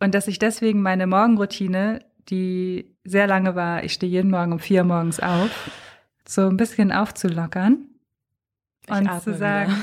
und 0.00 0.14
dass 0.14 0.28
ich 0.28 0.38
deswegen 0.38 0.80
meine 0.80 1.06
Morgenroutine, 1.06 2.00
die 2.28 2.86
sehr 3.04 3.26
lange 3.26 3.54
war, 3.54 3.84
ich 3.84 3.92
stehe 3.92 4.10
jeden 4.10 4.30
Morgen 4.30 4.52
um 4.52 4.58
vier 4.58 4.84
morgens 4.84 5.20
auf, 5.20 5.70
so 6.26 6.48
ein 6.48 6.56
bisschen 6.56 6.92
aufzulockern. 6.92 7.86
Ich 8.86 8.94
und 8.94 9.22
zu 9.22 9.34
sagen. 9.34 9.74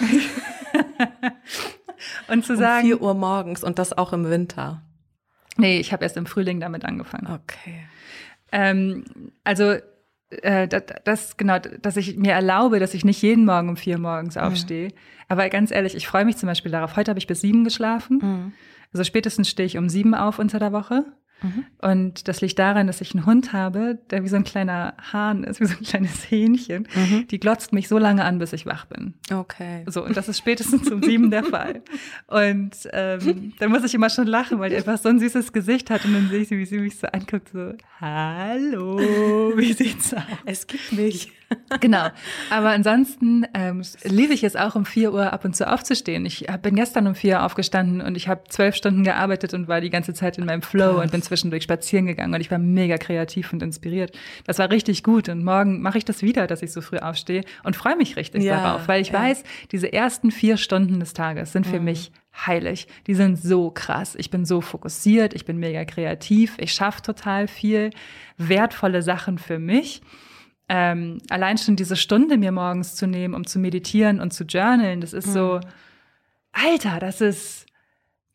und 2.28 2.46
zu 2.46 2.56
sagen. 2.56 2.92
um 2.92 2.98
4 2.98 3.02
Uhr 3.02 3.14
morgens 3.14 3.64
und 3.64 3.80
das 3.80 3.98
auch 3.98 4.14
im 4.14 4.30
Winter. 4.30 4.82
Nee, 5.58 5.80
ich 5.80 5.92
habe 5.92 6.04
erst 6.04 6.18
im 6.18 6.26
Frühling 6.26 6.60
damit 6.60 6.86
angefangen. 6.86 7.28
Okay. 7.28 7.88
Ähm, 8.52 9.04
also 9.44 9.76
äh, 10.30 10.68
das, 10.68 10.84
das 11.04 11.38
genau, 11.38 11.60
dass 11.60 11.98
ich 11.98 12.18
mir 12.18 12.34
erlaube, 12.34 12.80
dass 12.80 12.94
ich 12.94 13.04
nicht 13.04 13.22
jeden 13.22 13.46
Morgen 13.46 13.70
um 13.70 13.78
vier 13.78 13.98
morgens 13.98 14.38
aufstehe. 14.38 14.94
Aber 15.28 15.48
ganz 15.50 15.72
ehrlich, 15.72 15.96
ich 15.96 16.08
freue 16.08 16.26
mich 16.26 16.38
zum 16.38 16.48
Beispiel 16.48 16.72
darauf. 16.72 16.96
Heute 16.96 17.12
habe 17.12 17.20
ich 17.20 17.28
bis 17.28 17.42
sieben 17.42 17.64
geschlafen. 17.64 18.20
Mhm. 18.22 18.54
Also 18.94 19.04
spätestens 19.04 19.50
stehe 19.50 19.68
ich 19.68 19.78
um 19.78 19.90
sieben 19.90 20.16
auf 20.16 20.40
unter 20.40 20.60
der 20.60 20.72
Woche. 20.72 21.06
Mhm. 21.42 21.66
Und 21.82 22.28
das 22.28 22.42
liegt 22.42 22.60
daran, 22.60 22.88
dass 22.88 23.02
ich 23.02 23.14
einen 23.14 23.26
Hund 23.26 23.54
habe, 23.54 23.98
der 24.10 24.24
wie 24.24 24.28
so 24.28 24.36
ein 24.36 24.44
kleiner 24.44 24.94
Hahn 25.12 25.44
ist, 25.44 25.60
wie 25.60 25.66
so 25.66 25.76
ein 25.78 25.84
kleines 25.84 26.30
Hähnchen. 26.30 26.88
Mhm. 26.94 27.28
Die 27.28 27.40
glotzt 27.40 27.74
mich 27.74 27.88
so 27.88 27.98
lange 27.98 28.24
an, 28.24 28.40
bis 28.40 28.54
ich 28.54 28.66
wach 28.66 28.86
bin. 28.86 29.14
Okay. 29.32 29.84
So, 29.88 30.04
und 30.04 30.18
das 30.18 30.28
ist 30.28 30.38
spätestens 30.38 30.90
um 30.92 31.02
sieben 31.02 31.32
der 31.32 31.44
Fall. 31.46 31.82
Und 32.28 32.72
ähm, 32.92 33.54
dann 33.60 33.72
muss 33.72 33.84
ich 33.84 33.94
immer 33.94 34.10
schon 34.10 34.28
lachen, 34.28 34.60
weil 34.60 34.70
die 34.70 34.76
einfach 34.76 34.98
so 34.98 35.10
ein 35.10 35.20
süßes 35.20 35.54
Gesicht 35.54 35.90
hat 35.90 36.06
und 36.06 36.14
dann 36.14 36.30
sehe 36.30 36.42
ich 36.42 36.48
sie, 36.50 36.58
wie 36.58 36.66
sie 36.66 36.80
mich 36.80 36.98
so 36.98 37.08
anguckt, 37.08 37.50
so, 37.50 37.74
hallo, 38.00 39.54
wie 39.56 39.74
sieht's 39.74 40.14
aus? 40.14 40.24
Es 40.46 40.68
gibt 40.68 40.92
mich. 40.92 41.32
Genau. 41.80 42.08
Aber 42.52 42.70
ansonsten 42.70 43.46
ähm, 43.54 43.82
liebe 44.04 44.34
ich 44.34 44.44
es 44.44 44.56
auch, 44.56 44.76
um 44.76 44.86
vier 44.86 45.14
Uhr 45.14 45.32
ab 45.34 45.46
und 45.46 45.56
zu 45.56 45.72
aufzustehen. 45.72 46.26
Ich 46.26 46.46
bin 46.62 46.76
gestern 46.76 47.08
um 47.08 47.16
vier 47.16 47.36
Uhr 47.38 47.44
aufgestanden 47.44 48.02
und 48.02 48.16
ich 48.18 48.28
habe 48.28 48.44
zwölf 48.50 48.76
Stunden 48.76 49.04
gearbeitet 49.04 49.54
und 49.54 49.68
war 49.68 49.82
die 49.82 49.90
ganze 49.90 50.14
Zeit 50.14 50.38
in 50.38 50.46
meinem 50.46 50.62
Flow 50.62 50.94
Krass. 50.96 51.04
und 51.06 51.12
bin 51.12 51.22
zwischendurch 51.22 51.64
spazieren 51.64 52.06
gegangen 52.06 52.34
und 52.34 52.42
ich 52.42 52.52
war 52.52 52.58
mega 52.60 52.98
kreativ 52.98 53.52
und 53.54 53.64
inspiriert. 53.64 54.18
Das 54.46 54.60
war 54.60 54.70
richtig 54.70 55.04
gut 55.04 55.30
und 55.30 55.44
morgen 55.44 55.82
mache 55.82 55.98
ich 55.98 56.06
das 56.06 56.22
wieder, 56.22 56.48
dass 56.48 56.62
ich 56.62 56.72
so 56.72 56.82
früh 56.82 56.98
aufstehe 56.98 57.44
und 57.64 57.76
freue 57.76 57.96
mich 57.96 58.16
richtig 58.16 58.44
Ja, 58.44 58.62
darauf, 58.62 58.88
weil 58.88 59.02
ich 59.02 59.10
ja. 59.10 59.20
weiß, 59.22 59.44
diese 59.72 59.92
ersten 59.92 60.32
vier 60.32 60.58
Stunden 60.58 61.00
des 61.00 61.14
Tages 61.14 61.52
sind 61.52 61.66
für 61.68 61.80
Mhm. 61.80 61.86
mich 61.86 62.12
heilig. 62.46 62.88
Die 63.08 63.16
sind 63.16 63.38
so 63.38 63.72
krass. 63.72 64.16
Ich 64.16 64.30
bin 64.30 64.46
so 64.46 64.62
fokussiert, 64.62 65.34
ich 65.34 65.46
bin 65.46 65.58
mega 65.58 65.84
kreativ, 65.86 66.56
ich 66.60 66.74
schaffe 66.74 67.02
total 67.02 67.48
viel, 67.48 67.90
wertvolle 68.38 69.02
Sachen 69.02 69.38
für 69.38 69.60
mich. 69.60 70.02
Ähm, 70.70 71.18
allein 71.30 71.58
schon 71.58 71.76
diese 71.76 71.96
Stunde 71.96 72.38
mir 72.38 72.52
morgens 72.52 72.96
zu 72.96 73.08
nehmen, 73.08 73.34
um 73.34 73.46
zu 73.48 73.58
meditieren 73.60 74.20
und 74.22 74.32
zu 74.34 74.44
journalen, 74.44 75.02
das 75.02 75.14
ist 75.14 75.34
so, 75.34 75.60
Alter, 76.52 77.00
das 77.00 77.22
ist, 77.22 77.66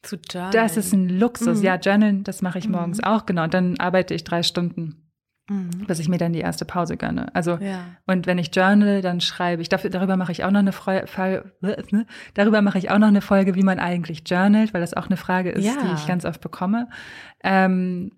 Zu 0.02 0.16
journalen. 0.30 0.52
das 0.52 0.76
ist 0.76 0.92
ein 0.92 1.08
Luxus. 1.08 1.58
Mhm. 1.58 1.64
Ja, 1.64 1.76
journalen, 1.76 2.24
das 2.24 2.42
mache 2.42 2.58
ich 2.58 2.68
morgens 2.68 2.98
Mhm. 2.98 3.04
auch, 3.04 3.26
genau. 3.26 3.44
Und 3.44 3.54
dann 3.54 3.78
arbeite 3.78 4.14
ich 4.14 4.24
drei 4.24 4.42
Stunden, 4.42 5.00
Mhm. 5.48 5.84
bis 5.86 5.98
ich 5.98 6.08
mir 6.08 6.18
dann 6.18 6.32
die 6.32 6.40
erste 6.40 6.64
Pause 6.64 6.96
gönne. 6.96 7.32
Also, 7.34 7.56
Ja. 7.60 7.84
und 8.06 8.26
wenn 8.26 8.38
ich 8.38 8.54
journal, 8.54 9.00
dann 9.02 9.20
schreibe 9.20 9.62
ich. 9.62 9.68
Dafür, 9.68 9.90
darüber 9.90 10.16
mache 10.16 10.32
ich 10.32 10.42
auch 10.44 10.50
noch 10.50 10.58
eine 10.60 10.72
Fall, 10.72 11.52
ne? 11.60 12.06
darüber 12.34 12.62
mache 12.62 12.78
ich 12.78 12.90
auch 12.90 12.98
noch 12.98 13.08
eine 13.08 13.20
Folge, 13.20 13.54
wie 13.54 13.62
man 13.62 13.78
eigentlich 13.78 14.22
journalt, 14.26 14.74
weil 14.74 14.80
das 14.80 14.94
auch 14.94 15.06
eine 15.06 15.16
Frage 15.16 15.50
ist, 15.50 15.64
Ja. 15.66 15.72
die 15.82 15.92
ich 15.94 16.06
ganz 16.06 16.24
oft 16.24 16.40
bekomme. 16.40 16.88
Ähm, 17.42 18.10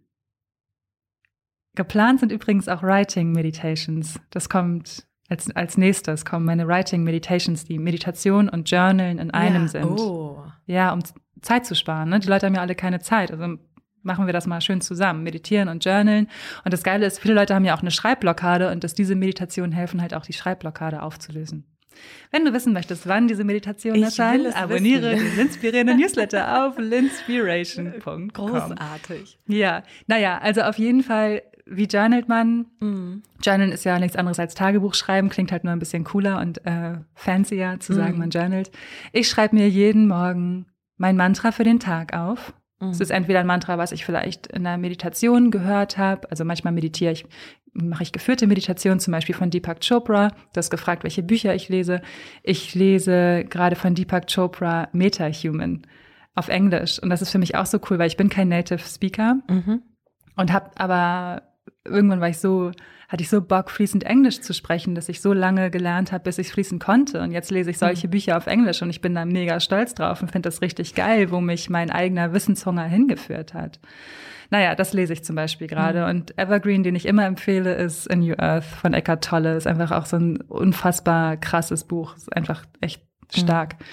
geplant 1.77 2.21
sind 2.21 2.33
übrigens 2.33 2.69
auch 2.69 2.83
Writing 2.83 3.33
Meditations. 3.33 4.19
Das 4.31 4.49
kommt 4.49 5.07
als, 5.29 5.55
als 5.55 5.77
nächstes, 5.77 6.25
kommen 6.25 6.45
meine 6.45 6.67
Writing 6.67 7.05
Meditations, 7.05 7.65
die 7.65 7.79
Meditation 7.79 8.49
und 8.49 8.71
Journalen 8.71 9.19
in 9.19 9.31
einem 9.31 9.63
ja. 9.63 9.69
sind. 9.69 10.01
Oh. 10.01 10.45
Ja, 10.67 10.93
um 10.93 11.01
Zeit 11.43 11.67
zu 11.67 11.75
sparen. 11.75 12.09
Ne? 12.11 12.21
Die 12.21 12.29
Leute 12.29 12.47
haben 12.47 12.55
ja 12.55 12.61
alle 12.61 12.75
keine 12.75 13.01
Zeit. 13.01 13.31
Also 13.31 13.57
machen 14.03 14.27
wir 14.27 14.33
das 14.33 14.47
mal 14.47 14.61
schön 14.61 14.81
zusammen. 14.81 15.23
Meditieren 15.23 15.69
und 15.69 15.85
journalen. 15.85 16.29
Und 16.65 16.73
das 16.73 16.83
Geile 16.83 17.07
ist, 17.07 17.19
viele 17.19 17.35
Leute 17.35 17.55
haben 17.55 17.65
ja 17.65 17.77
auch 17.77 17.83
eine 17.83 17.91
Schreibblockade 17.91 18.71
und 18.71 18.85
dass 18.85 18.95
diese 18.95 19.15
Meditationen 19.15 19.73
helfen 19.73 20.01
halt 20.01 20.15
auch, 20.15 20.25
die 20.25 20.33
Schreibblockade 20.33 21.03
aufzulösen. 21.03 21.65
Wenn 22.31 22.45
du 22.45 22.53
wissen 22.53 22.73
möchtest, 22.73 23.09
wann 23.09 23.27
diese 23.27 23.45
Meditationen 23.45 24.03
erscheinen, 24.03 24.53
abonniere 24.53 25.13
wissen. 25.13 25.37
den 25.37 25.47
inspirierenden 25.47 25.99
Newsletter 25.99 26.67
auf 26.67 26.79
linspiration.com. 26.79 28.29
Großartig. 28.29 29.39
Ja, 29.47 29.83
naja, 30.07 30.39
also 30.39 30.63
auf 30.63 30.79
jeden 30.79 31.03
Fall, 31.03 31.43
wie 31.69 31.85
journalt 31.85 32.29
man? 32.29 32.67
Mhm. 32.81 33.23
Journalen 33.43 33.73
ist 33.73 33.85
ja 33.85 33.99
nichts 33.99 34.17
anderes 34.17 34.39
als 34.39 34.55
Tagebuch 34.55 34.95
schreiben, 34.95 35.29
klingt 35.29 35.53
halt 35.53 35.65
nur 35.65 35.73
ein 35.73 35.79
bisschen 35.79 36.05
cooler 36.05 36.41
und 36.41 36.65
äh, 36.67 36.99
fancier 37.15 37.77
zu 37.81 37.93
sagen, 37.93 38.13
Mhm. 38.15 38.19
man 38.19 38.31
journalt. 38.31 38.71
Ich 39.13 39.29
schreibe 39.29 39.57
mir 39.57 39.69
jeden 39.69 40.07
Morgen 40.09 40.67
mein 40.97 41.17
Mantra 41.17 41.53
für 41.53 41.65
den 41.65 41.81
Tag 41.81 42.15
auf. 42.17 42.55
Mhm. 42.81 42.91
Es 42.91 43.01
ist 43.01 43.11
entweder 43.11 43.41
ein 43.41 43.47
Mantra, 43.47 43.79
was 43.79 43.93
ich 43.93 44.05
vielleicht 44.05 44.47
in 44.49 44.67
einer 44.67 44.79
Meditation 44.79 45.51
gehört 45.51 45.99
habe. 45.99 46.31
Also 46.31 46.45
manchmal 46.45 46.73
meditiere 46.73 47.13
ich, 47.13 47.27
mache 47.73 48.03
ich 48.05 48.13
geführte 48.13 48.47
Meditation, 48.47 49.01
zum 49.01 49.13
Beispiel 49.13 49.35
von 49.35 49.51
Deepak 49.51 49.81
Chopra. 49.87 50.29
Du 50.29 50.59
hast 50.59 50.71
gefragt, 50.71 51.03
welche 51.05 51.23
Bücher 51.23 51.55
ich 51.55 51.69
lese. 51.69 52.01
Ich 52.43 52.75
lese 52.75 53.45
gerade 53.49 53.77
von 53.77 53.95
Deepak 53.95 54.27
Chopra 54.33 54.89
Meta-Human 54.93 55.83
auf 56.35 56.49
Englisch. 56.49 56.99
Und 57.03 57.11
das 57.11 57.23
ist 57.23 57.31
für 57.31 57.39
mich 57.39 57.55
auch 57.57 57.67
so 57.67 57.79
cool, 57.91 57.99
weil 57.99 58.07
ich 58.09 58.17
bin 58.17 58.29
kein 58.29 58.49
Native 58.49 58.79
Speaker 58.79 59.37
Mhm. 59.49 59.83
und 60.37 60.53
habe 60.53 60.71
aber 60.77 61.43
irgendwann 61.87 62.21
war 62.21 62.29
ich 62.29 62.39
so 62.39 62.73
hatte 63.09 63.23
ich 63.23 63.29
so 63.29 63.41
Bock 63.41 63.71
fließend 63.71 64.05
Englisch 64.05 64.41
zu 64.41 64.53
sprechen, 64.53 64.95
dass 64.95 65.09
ich 65.09 65.21
so 65.21 65.33
lange 65.33 65.71
gelernt 65.71 66.13
habe, 66.13 66.25
bis 66.25 66.39
ich 66.39 66.51
fließend 66.51 66.83
konnte 66.83 67.23
und 67.23 67.31
jetzt 67.31 67.51
lese 67.51 67.71
ich 67.71 67.79
solche 67.79 68.09
Bücher 68.09 68.37
auf 68.37 68.47
Englisch 68.47 68.83
und 68.83 68.91
ich 68.91 69.01
bin 69.01 69.15
da 69.15 69.25
mega 69.25 69.61
stolz 69.61 69.95
drauf 69.95 70.23
und 70.23 70.31
finde 70.33 70.49
das 70.49 70.61
richtig 70.61 70.95
geil, 70.95 71.31
wo 71.31 71.41
mich 71.41 71.71
mein 71.71 71.91
eigener 71.91 72.33
Wissenshunger 72.33 72.85
hingeführt 72.85 73.55
hat. 73.55 73.79
Naja, 74.51 74.75
das 74.75 74.93
lese 74.93 75.13
ich 75.13 75.25
zum 75.25 75.35
Beispiel 75.35 75.67
gerade. 75.67 76.07
Und 76.07 76.39
Evergreen, 76.39 76.85
den 76.85 76.95
ich 76.95 77.07
immer 77.07 77.25
empfehle, 77.27 77.75
ist 77.75 78.09
A 78.11 78.15
New 78.15 78.35
Earth 78.39 78.65
von 78.65 78.95
Eckhart 78.95 79.25
Tolle. 79.25 79.57
Ist 79.57 79.67
einfach 79.67 79.91
auch 79.91 80.07
so 80.07 80.17
ein 80.17 80.41
unfassbar 80.43 81.37
krasses 81.37 81.83
Buch. 81.83 82.17
Ist 82.17 82.33
einfach 82.33 82.65
echt 82.81 83.03
stark. 83.35 83.75
Ah, 83.81 83.85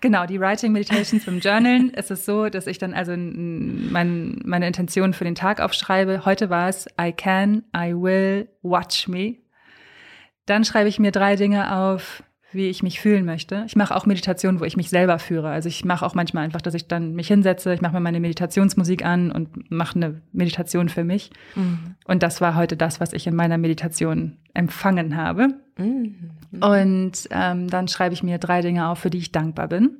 Genau, 0.00 0.26
die 0.26 0.40
Writing 0.40 0.72
Meditations 0.72 1.24
beim 1.24 1.40
Journalen 1.40 1.90
ist 1.90 2.10
es 2.10 2.24
so, 2.24 2.48
dass 2.48 2.68
ich 2.68 2.78
dann 2.78 2.94
also 2.94 3.16
mein, 3.16 4.40
meine 4.44 4.66
Intention 4.68 5.12
für 5.12 5.24
den 5.24 5.34
Tag 5.34 5.60
aufschreibe. 5.60 6.24
Heute 6.24 6.50
war 6.50 6.68
es 6.68 6.86
I 7.00 7.12
can, 7.12 7.64
I 7.76 7.92
will, 7.94 8.48
watch 8.62 9.08
me. 9.08 9.36
Dann 10.46 10.64
schreibe 10.64 10.88
ich 10.88 10.98
mir 10.98 11.10
drei 11.10 11.36
Dinge 11.36 11.76
auf, 11.76 12.22
wie 12.52 12.68
ich 12.68 12.82
mich 12.82 13.00
fühlen 13.00 13.24
möchte. 13.26 13.64
Ich 13.66 13.76
mache 13.76 13.94
auch 13.94 14.06
Meditationen, 14.06 14.60
wo 14.60 14.64
ich 14.64 14.76
mich 14.76 14.88
selber 14.88 15.18
führe. 15.18 15.50
Also 15.50 15.68
ich 15.68 15.84
mache 15.84 16.04
auch 16.04 16.14
manchmal 16.14 16.44
einfach, 16.44 16.62
dass 16.62 16.74
ich 16.74 16.88
dann 16.88 17.12
mich 17.14 17.28
hinsetze, 17.28 17.74
ich 17.74 17.82
mache 17.82 17.92
mir 17.92 18.00
meine 18.00 18.20
Meditationsmusik 18.20 19.04
an 19.04 19.30
und 19.30 19.70
mache 19.70 19.96
eine 19.96 20.22
Meditation 20.32 20.88
für 20.88 21.04
mich. 21.04 21.30
Mhm. 21.54 21.96
Und 22.06 22.22
das 22.22 22.40
war 22.40 22.54
heute 22.54 22.76
das, 22.76 23.00
was 23.00 23.12
ich 23.12 23.26
in 23.26 23.36
meiner 23.36 23.58
Meditation 23.58 24.38
empfangen 24.54 25.16
habe. 25.16 25.48
Mhm. 25.76 26.30
Und 26.60 27.28
ähm, 27.30 27.68
dann 27.68 27.86
schreibe 27.88 28.14
ich 28.14 28.22
mir 28.22 28.38
drei 28.38 28.62
Dinge 28.62 28.88
auf, 28.88 28.98
für 29.00 29.10
die 29.10 29.18
ich 29.18 29.32
dankbar 29.32 29.68
bin. 29.68 29.98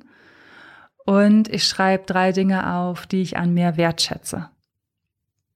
Und 1.05 1.49
ich 1.49 1.65
schreibe 1.65 2.05
drei 2.05 2.31
Dinge 2.31 2.75
auf, 2.75 3.05
die 3.05 3.21
ich 3.21 3.37
an 3.37 3.53
mir 3.53 3.77
wertschätze. 3.77 4.49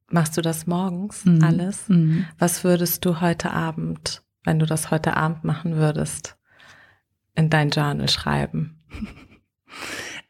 Machst 0.10 0.38
du 0.38 0.42
das 0.42 0.68
morgens 0.68 1.26
Mhm. 1.26 1.44
alles? 1.44 1.90
Mhm. 1.90 2.26
Was 2.38 2.64
würdest 2.64 3.04
du 3.04 3.20
heute 3.20 3.50
Abend, 3.52 4.22
wenn 4.44 4.60
du 4.60 4.68
das 4.68 4.92
heute 4.92 5.18
Abend 5.18 5.44
machen 5.44 5.76
würdest, 5.76 6.38
in 7.36 7.50
dein 7.50 7.70
Journal 7.70 8.10
schreiben? 8.10 8.80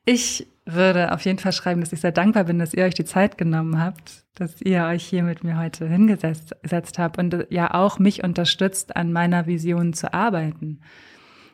Ich 0.06 0.48
würde 0.66 1.12
auf 1.12 1.26
jeden 1.26 1.40
Fall 1.40 1.52
schreiben, 1.52 1.82
dass 1.82 1.94
ich 1.94 2.02
sehr 2.02 2.12
dankbar 2.12 2.46
bin, 2.46 2.60
dass 2.60 2.74
ihr 2.74 2.86
euch 2.86 2.94
die 2.94 3.06
Zeit 3.06 3.38
genommen 3.38 3.80
habt, 3.80 4.24
dass 4.36 4.62
ihr 4.62 4.86
euch 4.86 5.04
hier 5.04 5.24
mit 5.24 5.44
mir 5.44 5.58
heute 5.58 5.88
hingesetzt 5.88 6.56
gesetzt 6.62 7.00
habt 7.00 7.18
und 7.18 7.48
ja 7.50 7.74
auch 7.74 8.00
mich 8.00 8.24
unterstützt, 8.24 8.96
an 8.96 9.12
meiner 9.12 9.46
Vision 9.46 9.94
zu 9.94 10.14
arbeiten. 10.14 10.82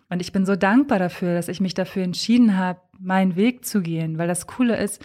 Und 0.10 0.22
ich 0.22 0.32
bin 0.32 0.46
so 0.46 0.56
dankbar 0.56 1.00
dafür, 1.00 1.36
dass 1.36 1.48
ich 1.48 1.62
mich 1.62 1.74
dafür 1.74 2.04
entschieden 2.04 2.58
habe, 2.58 2.80
meinen 3.00 3.36
Weg 3.36 3.66
zu 3.66 3.82
gehen, 3.82 4.18
weil 4.18 4.28
das 4.28 4.48
Coole 4.48 4.76
ist, 4.78 5.04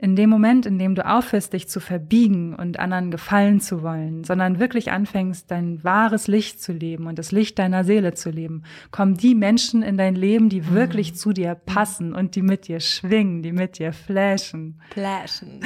in 0.00 0.16
dem 0.16 0.30
Moment, 0.30 0.64
in 0.64 0.78
dem 0.78 0.94
du 0.94 1.06
aufhörst, 1.06 1.52
dich 1.52 1.68
zu 1.68 1.78
verbiegen 1.78 2.54
und 2.54 2.78
anderen 2.78 3.10
gefallen 3.10 3.60
zu 3.60 3.82
wollen, 3.82 4.24
sondern 4.24 4.58
wirklich 4.58 4.92
anfängst, 4.92 5.50
dein 5.50 5.84
wahres 5.84 6.26
Licht 6.26 6.62
zu 6.62 6.72
leben 6.72 7.06
und 7.06 7.18
das 7.18 7.32
Licht 7.32 7.58
deiner 7.58 7.84
Seele 7.84 8.14
zu 8.14 8.30
leben, 8.30 8.62
kommen 8.92 9.18
die 9.18 9.34
Menschen 9.34 9.82
in 9.82 9.98
dein 9.98 10.14
Leben, 10.14 10.48
die 10.48 10.62
mhm. 10.62 10.70
wirklich 10.70 11.16
zu 11.16 11.34
dir 11.34 11.54
passen 11.54 12.14
und 12.14 12.34
die 12.34 12.40
mit 12.40 12.66
dir 12.66 12.80
schwingen, 12.80 13.42
die 13.42 13.52
mit 13.52 13.78
dir 13.78 13.92
flashen. 13.92 14.80
Flashen. 14.90 15.60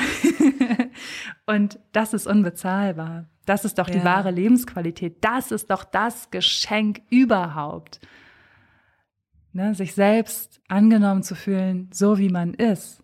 und 1.47 1.79
das 1.93 2.13
ist 2.13 2.27
unbezahlbar. 2.27 3.27
Das 3.47 3.65
ist 3.65 3.79
doch 3.79 3.89
ja. 3.89 3.95
die 3.95 4.05
wahre 4.05 4.33
Lebensqualität. 4.33 5.19
Das 5.21 5.53
ist 5.53 5.71
doch 5.71 5.85
das 5.85 6.33
Geschenk 6.33 7.03
überhaupt. 7.09 8.01
Ne, 9.53 9.77
sich 9.77 9.95
selbst 9.95 10.61
angenommen 10.67 11.23
zu 11.23 11.37
fühlen, 11.37 11.89
so 11.93 12.19
wie 12.19 12.31
man 12.31 12.55
ist 12.55 13.04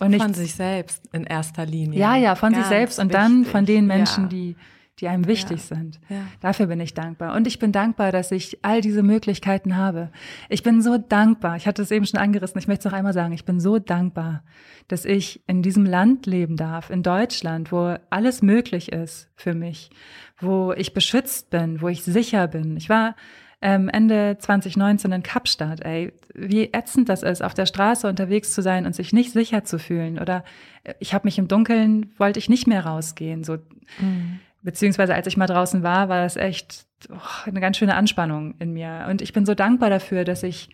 und 0.00 0.16
von 0.16 0.34
sich 0.34 0.54
selbst 0.54 1.02
in 1.12 1.24
erster 1.24 1.66
Linie. 1.66 1.98
Ja, 1.98 2.16
ja, 2.16 2.34
von 2.34 2.52
Ganz 2.52 2.64
sich 2.64 2.68
selbst 2.68 2.98
und 2.98 3.08
wichtig. 3.08 3.20
dann 3.20 3.44
von 3.44 3.66
den 3.66 3.86
Menschen, 3.86 4.24
ja. 4.24 4.28
die, 4.28 4.56
die 4.98 5.08
einem 5.08 5.26
wichtig 5.26 5.68
ja. 5.68 5.76
sind. 5.76 6.00
Ja. 6.08 6.22
Dafür 6.40 6.66
bin 6.66 6.80
ich 6.80 6.94
dankbar. 6.94 7.34
Und 7.34 7.46
ich 7.46 7.58
bin 7.58 7.72
dankbar, 7.72 8.12
dass 8.12 8.32
ich 8.32 8.58
all 8.62 8.80
diese 8.80 9.02
Möglichkeiten 9.02 9.76
habe. 9.76 10.10
Ich 10.48 10.62
bin 10.62 10.82
so 10.82 10.98
dankbar. 10.98 11.56
Ich 11.56 11.66
hatte 11.66 11.82
es 11.82 11.90
eben 11.90 12.06
schon 12.06 12.20
angerissen. 12.20 12.58
Ich 12.58 12.68
möchte 12.68 12.88
es 12.88 12.92
noch 12.92 12.98
einmal 12.98 13.12
sagen. 13.12 13.32
Ich 13.32 13.44
bin 13.44 13.60
so 13.60 13.78
dankbar, 13.78 14.42
dass 14.88 15.04
ich 15.04 15.42
in 15.46 15.62
diesem 15.62 15.86
Land 15.86 16.26
leben 16.26 16.56
darf, 16.56 16.90
in 16.90 17.02
Deutschland, 17.02 17.72
wo 17.72 17.96
alles 18.10 18.42
möglich 18.42 18.92
ist 18.92 19.30
für 19.36 19.54
mich, 19.54 19.90
wo 20.38 20.72
ich 20.72 20.92
beschützt 20.92 21.50
bin, 21.50 21.80
wo 21.80 21.88
ich 21.88 22.02
sicher 22.02 22.48
bin. 22.48 22.76
Ich 22.76 22.88
war 22.88 23.14
ähm, 23.62 23.88
Ende 23.88 24.38
2019 24.38 25.12
in 25.12 25.22
Kapstadt, 25.22 25.84
ey, 25.84 26.12
wie 26.34 26.72
ätzend 26.72 27.08
das 27.08 27.22
ist, 27.22 27.42
auf 27.42 27.52
der 27.52 27.66
Straße 27.66 28.08
unterwegs 28.08 28.52
zu 28.52 28.62
sein 28.62 28.86
und 28.86 28.94
sich 28.94 29.12
nicht 29.12 29.32
sicher 29.32 29.64
zu 29.64 29.78
fühlen. 29.78 30.18
Oder 30.18 30.44
äh, 30.82 30.94
ich 30.98 31.12
habe 31.12 31.26
mich 31.26 31.38
im 31.38 31.48
Dunkeln, 31.48 32.12
wollte 32.16 32.38
ich 32.38 32.48
nicht 32.48 32.66
mehr 32.66 32.86
rausgehen. 32.86 33.44
So, 33.44 33.58
mhm. 33.98 34.40
Beziehungsweise 34.62 35.14
als 35.14 35.26
ich 35.26 35.36
mal 35.36 35.46
draußen 35.46 35.82
war, 35.82 36.08
war 36.08 36.22
das 36.22 36.36
echt 36.36 36.86
oh, 37.10 37.46
eine 37.46 37.60
ganz 37.60 37.76
schöne 37.76 37.94
Anspannung 37.96 38.54
in 38.58 38.72
mir. 38.72 39.06
Und 39.10 39.20
ich 39.20 39.32
bin 39.32 39.44
so 39.44 39.54
dankbar 39.54 39.90
dafür, 39.90 40.24
dass 40.24 40.42
ich, 40.42 40.70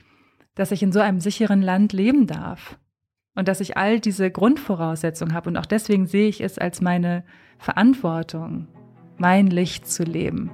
dass 0.55 0.71
ich 0.71 0.83
in 0.83 0.93
so 0.93 1.01
einem 1.01 1.21
sicheren 1.21 1.63
Land 1.63 1.93
leben 1.93 2.27
darf. 2.27 2.79
Und 3.35 3.49
dass 3.49 3.61
ich 3.61 3.77
all 3.77 4.01
diese 4.01 4.31
Grundvoraussetzungen 4.31 5.35
habe. 5.35 5.51
Und 5.51 5.57
auch 5.59 5.67
deswegen 5.67 6.07
sehe 6.07 6.29
ich 6.29 6.41
es 6.41 6.57
als 6.57 6.81
meine 6.81 7.23
Verantwortung, 7.59 8.69
mein 9.19 9.49
Licht 9.49 9.87
zu 9.89 10.05
leben 10.05 10.51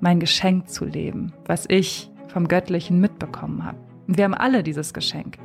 mein 0.00 0.20
Geschenk 0.20 0.68
zu 0.68 0.84
leben, 0.84 1.32
was 1.46 1.66
ich 1.68 2.10
vom 2.28 2.48
Göttlichen 2.48 3.00
mitbekommen 3.00 3.64
habe. 3.64 3.78
Und 4.06 4.16
wir 4.16 4.24
haben 4.24 4.34
alle 4.34 4.62
dieses 4.62 4.94
Geschenk. 4.94 5.38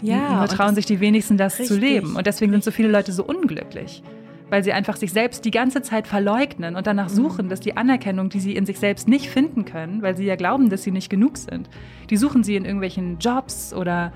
Ja, 0.00 0.38
nur 0.38 0.48
trauen 0.48 0.74
sich 0.74 0.86
die 0.86 1.00
wenigsten, 1.00 1.36
das 1.36 1.58
richtig, 1.58 1.68
zu 1.68 1.78
leben. 1.78 2.16
Und 2.16 2.26
deswegen 2.26 2.50
sind 2.52 2.64
so 2.64 2.72
viele 2.72 2.88
Leute 2.88 3.12
so 3.12 3.24
unglücklich, 3.24 4.02
weil 4.50 4.64
sie 4.64 4.72
einfach 4.72 4.96
sich 4.96 5.12
selbst 5.12 5.44
die 5.44 5.52
ganze 5.52 5.82
Zeit 5.82 6.08
verleugnen 6.08 6.74
und 6.74 6.86
danach 6.86 7.08
suchen, 7.08 7.48
dass 7.48 7.60
die 7.60 7.76
Anerkennung, 7.76 8.28
die 8.28 8.40
sie 8.40 8.56
in 8.56 8.66
sich 8.66 8.80
selbst 8.80 9.06
nicht 9.06 9.28
finden 9.30 9.64
können, 9.64 10.02
weil 10.02 10.16
sie 10.16 10.24
ja 10.24 10.34
glauben, 10.34 10.70
dass 10.70 10.82
sie 10.82 10.90
nicht 10.90 11.08
genug 11.08 11.38
sind, 11.38 11.70
die 12.10 12.16
suchen 12.16 12.42
sie 12.42 12.56
in 12.56 12.64
irgendwelchen 12.64 13.18
Jobs 13.20 13.72
oder 13.72 14.12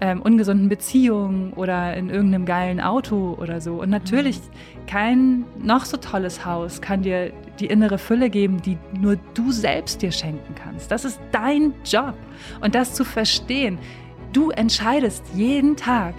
ähm, 0.00 0.22
ungesunden 0.22 0.68
Beziehungen 0.68 1.52
oder 1.52 1.94
in 1.94 2.10
irgendeinem 2.10 2.46
geilen 2.46 2.80
Auto 2.80 3.36
oder 3.40 3.60
so. 3.60 3.80
Und 3.80 3.90
natürlich, 3.90 4.40
kein 4.86 5.44
noch 5.62 5.84
so 5.84 5.96
tolles 5.96 6.44
Haus 6.44 6.80
kann 6.80 7.02
dir 7.02 7.32
die 7.60 7.66
innere 7.66 7.98
Fülle 7.98 8.30
geben, 8.30 8.62
die 8.62 8.78
nur 8.98 9.16
du 9.34 9.52
selbst 9.52 10.02
dir 10.02 10.12
schenken 10.12 10.54
kannst. 10.54 10.90
Das 10.90 11.04
ist 11.04 11.20
dein 11.32 11.74
Job. 11.84 12.14
Und 12.60 12.74
das 12.74 12.94
zu 12.94 13.04
verstehen, 13.04 13.78
du 14.32 14.50
entscheidest 14.50 15.24
jeden 15.34 15.76
Tag 15.76 16.14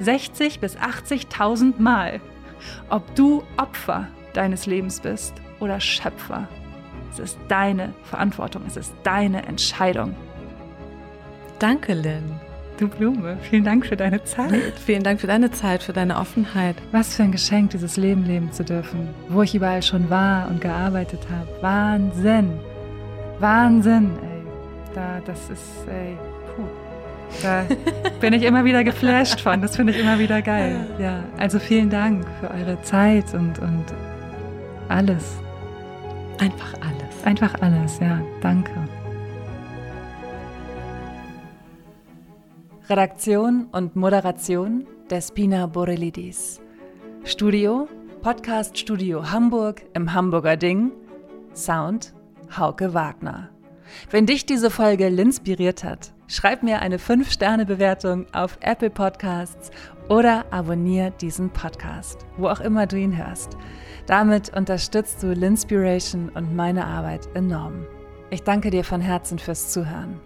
60 0.00 0.60
bis 0.60 0.76
80.000 0.76 1.80
Mal, 1.80 2.20
ob 2.90 3.14
du 3.14 3.42
Opfer 3.56 4.08
deines 4.34 4.66
Lebens 4.66 5.00
bist 5.00 5.34
oder 5.60 5.80
Schöpfer. 5.80 6.48
Es 7.12 7.18
ist 7.18 7.38
deine 7.48 7.92
Verantwortung, 8.04 8.62
es 8.66 8.76
ist 8.76 8.94
deine 9.02 9.46
Entscheidung. 9.46 10.14
Danke, 11.58 11.94
Lynn. 11.94 12.40
Du 12.82 12.88
Blume, 12.88 13.36
vielen 13.48 13.62
Dank 13.62 13.86
für 13.86 13.96
deine 13.96 14.24
Zeit. 14.24 14.72
Vielen 14.84 15.04
Dank 15.04 15.20
für 15.20 15.28
deine 15.28 15.52
Zeit, 15.52 15.84
für 15.84 15.92
deine 15.92 16.18
Offenheit. 16.18 16.74
Was 16.90 17.14
für 17.14 17.22
ein 17.22 17.30
Geschenk, 17.30 17.70
dieses 17.70 17.96
Leben 17.96 18.24
leben 18.24 18.50
zu 18.50 18.64
dürfen, 18.64 19.06
wo 19.28 19.42
ich 19.42 19.54
überall 19.54 19.84
schon 19.84 20.10
war 20.10 20.48
und 20.48 20.60
gearbeitet 20.60 21.20
habe. 21.30 21.48
Wahnsinn. 21.62 22.58
Wahnsinn, 23.38 24.10
ey. 24.20 24.42
Da, 24.96 25.20
das 25.24 25.48
ist, 25.48 25.86
ey, 25.86 26.16
puh. 26.56 26.64
Da 27.40 27.64
bin 28.20 28.32
ich 28.32 28.42
immer 28.42 28.64
wieder 28.64 28.82
geflasht 28.82 29.38
von. 29.38 29.62
Das 29.62 29.76
finde 29.76 29.92
ich 29.92 30.00
immer 30.00 30.18
wieder 30.18 30.42
geil. 30.42 30.84
Ja, 30.98 31.22
also 31.38 31.60
vielen 31.60 31.88
Dank 31.88 32.26
für 32.40 32.50
eure 32.50 32.82
Zeit 32.82 33.32
und, 33.32 33.60
und 33.60 33.84
alles. 34.88 35.36
Einfach 36.40 36.74
alles. 36.80 37.24
Einfach 37.24 37.54
alles, 37.62 38.00
ja. 38.00 38.20
Danke. 38.40 38.72
Redaktion 42.88 43.68
und 43.70 43.94
Moderation 43.94 44.88
Despina 45.08 45.66
Borelidis. 45.66 46.60
Studio 47.22 47.86
Podcast 48.22 48.76
Studio 48.76 49.30
Hamburg 49.30 49.82
im 49.94 50.12
Hamburger 50.12 50.56
Ding. 50.56 50.90
Sound 51.54 52.12
Hauke 52.56 52.92
Wagner. 52.92 53.50
Wenn 54.10 54.26
dich 54.26 54.46
diese 54.46 54.68
Folge 54.68 55.06
inspiriert 55.06 55.84
hat, 55.84 56.12
schreib 56.26 56.64
mir 56.64 56.80
eine 56.80 56.96
5-Sterne-Bewertung 56.96 58.26
auf 58.32 58.58
Apple 58.62 58.90
Podcasts 58.90 59.70
oder 60.08 60.44
abonniere 60.50 61.12
diesen 61.12 61.50
Podcast, 61.50 62.26
wo 62.36 62.48
auch 62.48 62.60
immer 62.60 62.88
du 62.88 62.98
ihn 62.98 63.16
hörst. 63.16 63.56
Damit 64.06 64.56
unterstützt 64.56 65.22
du 65.22 65.32
Linspiration 65.32 66.30
und 66.30 66.56
meine 66.56 66.84
Arbeit 66.84 67.28
enorm. 67.34 67.86
Ich 68.30 68.42
danke 68.42 68.70
dir 68.70 68.82
von 68.82 69.00
Herzen 69.00 69.38
fürs 69.38 69.68
Zuhören. 69.70 70.20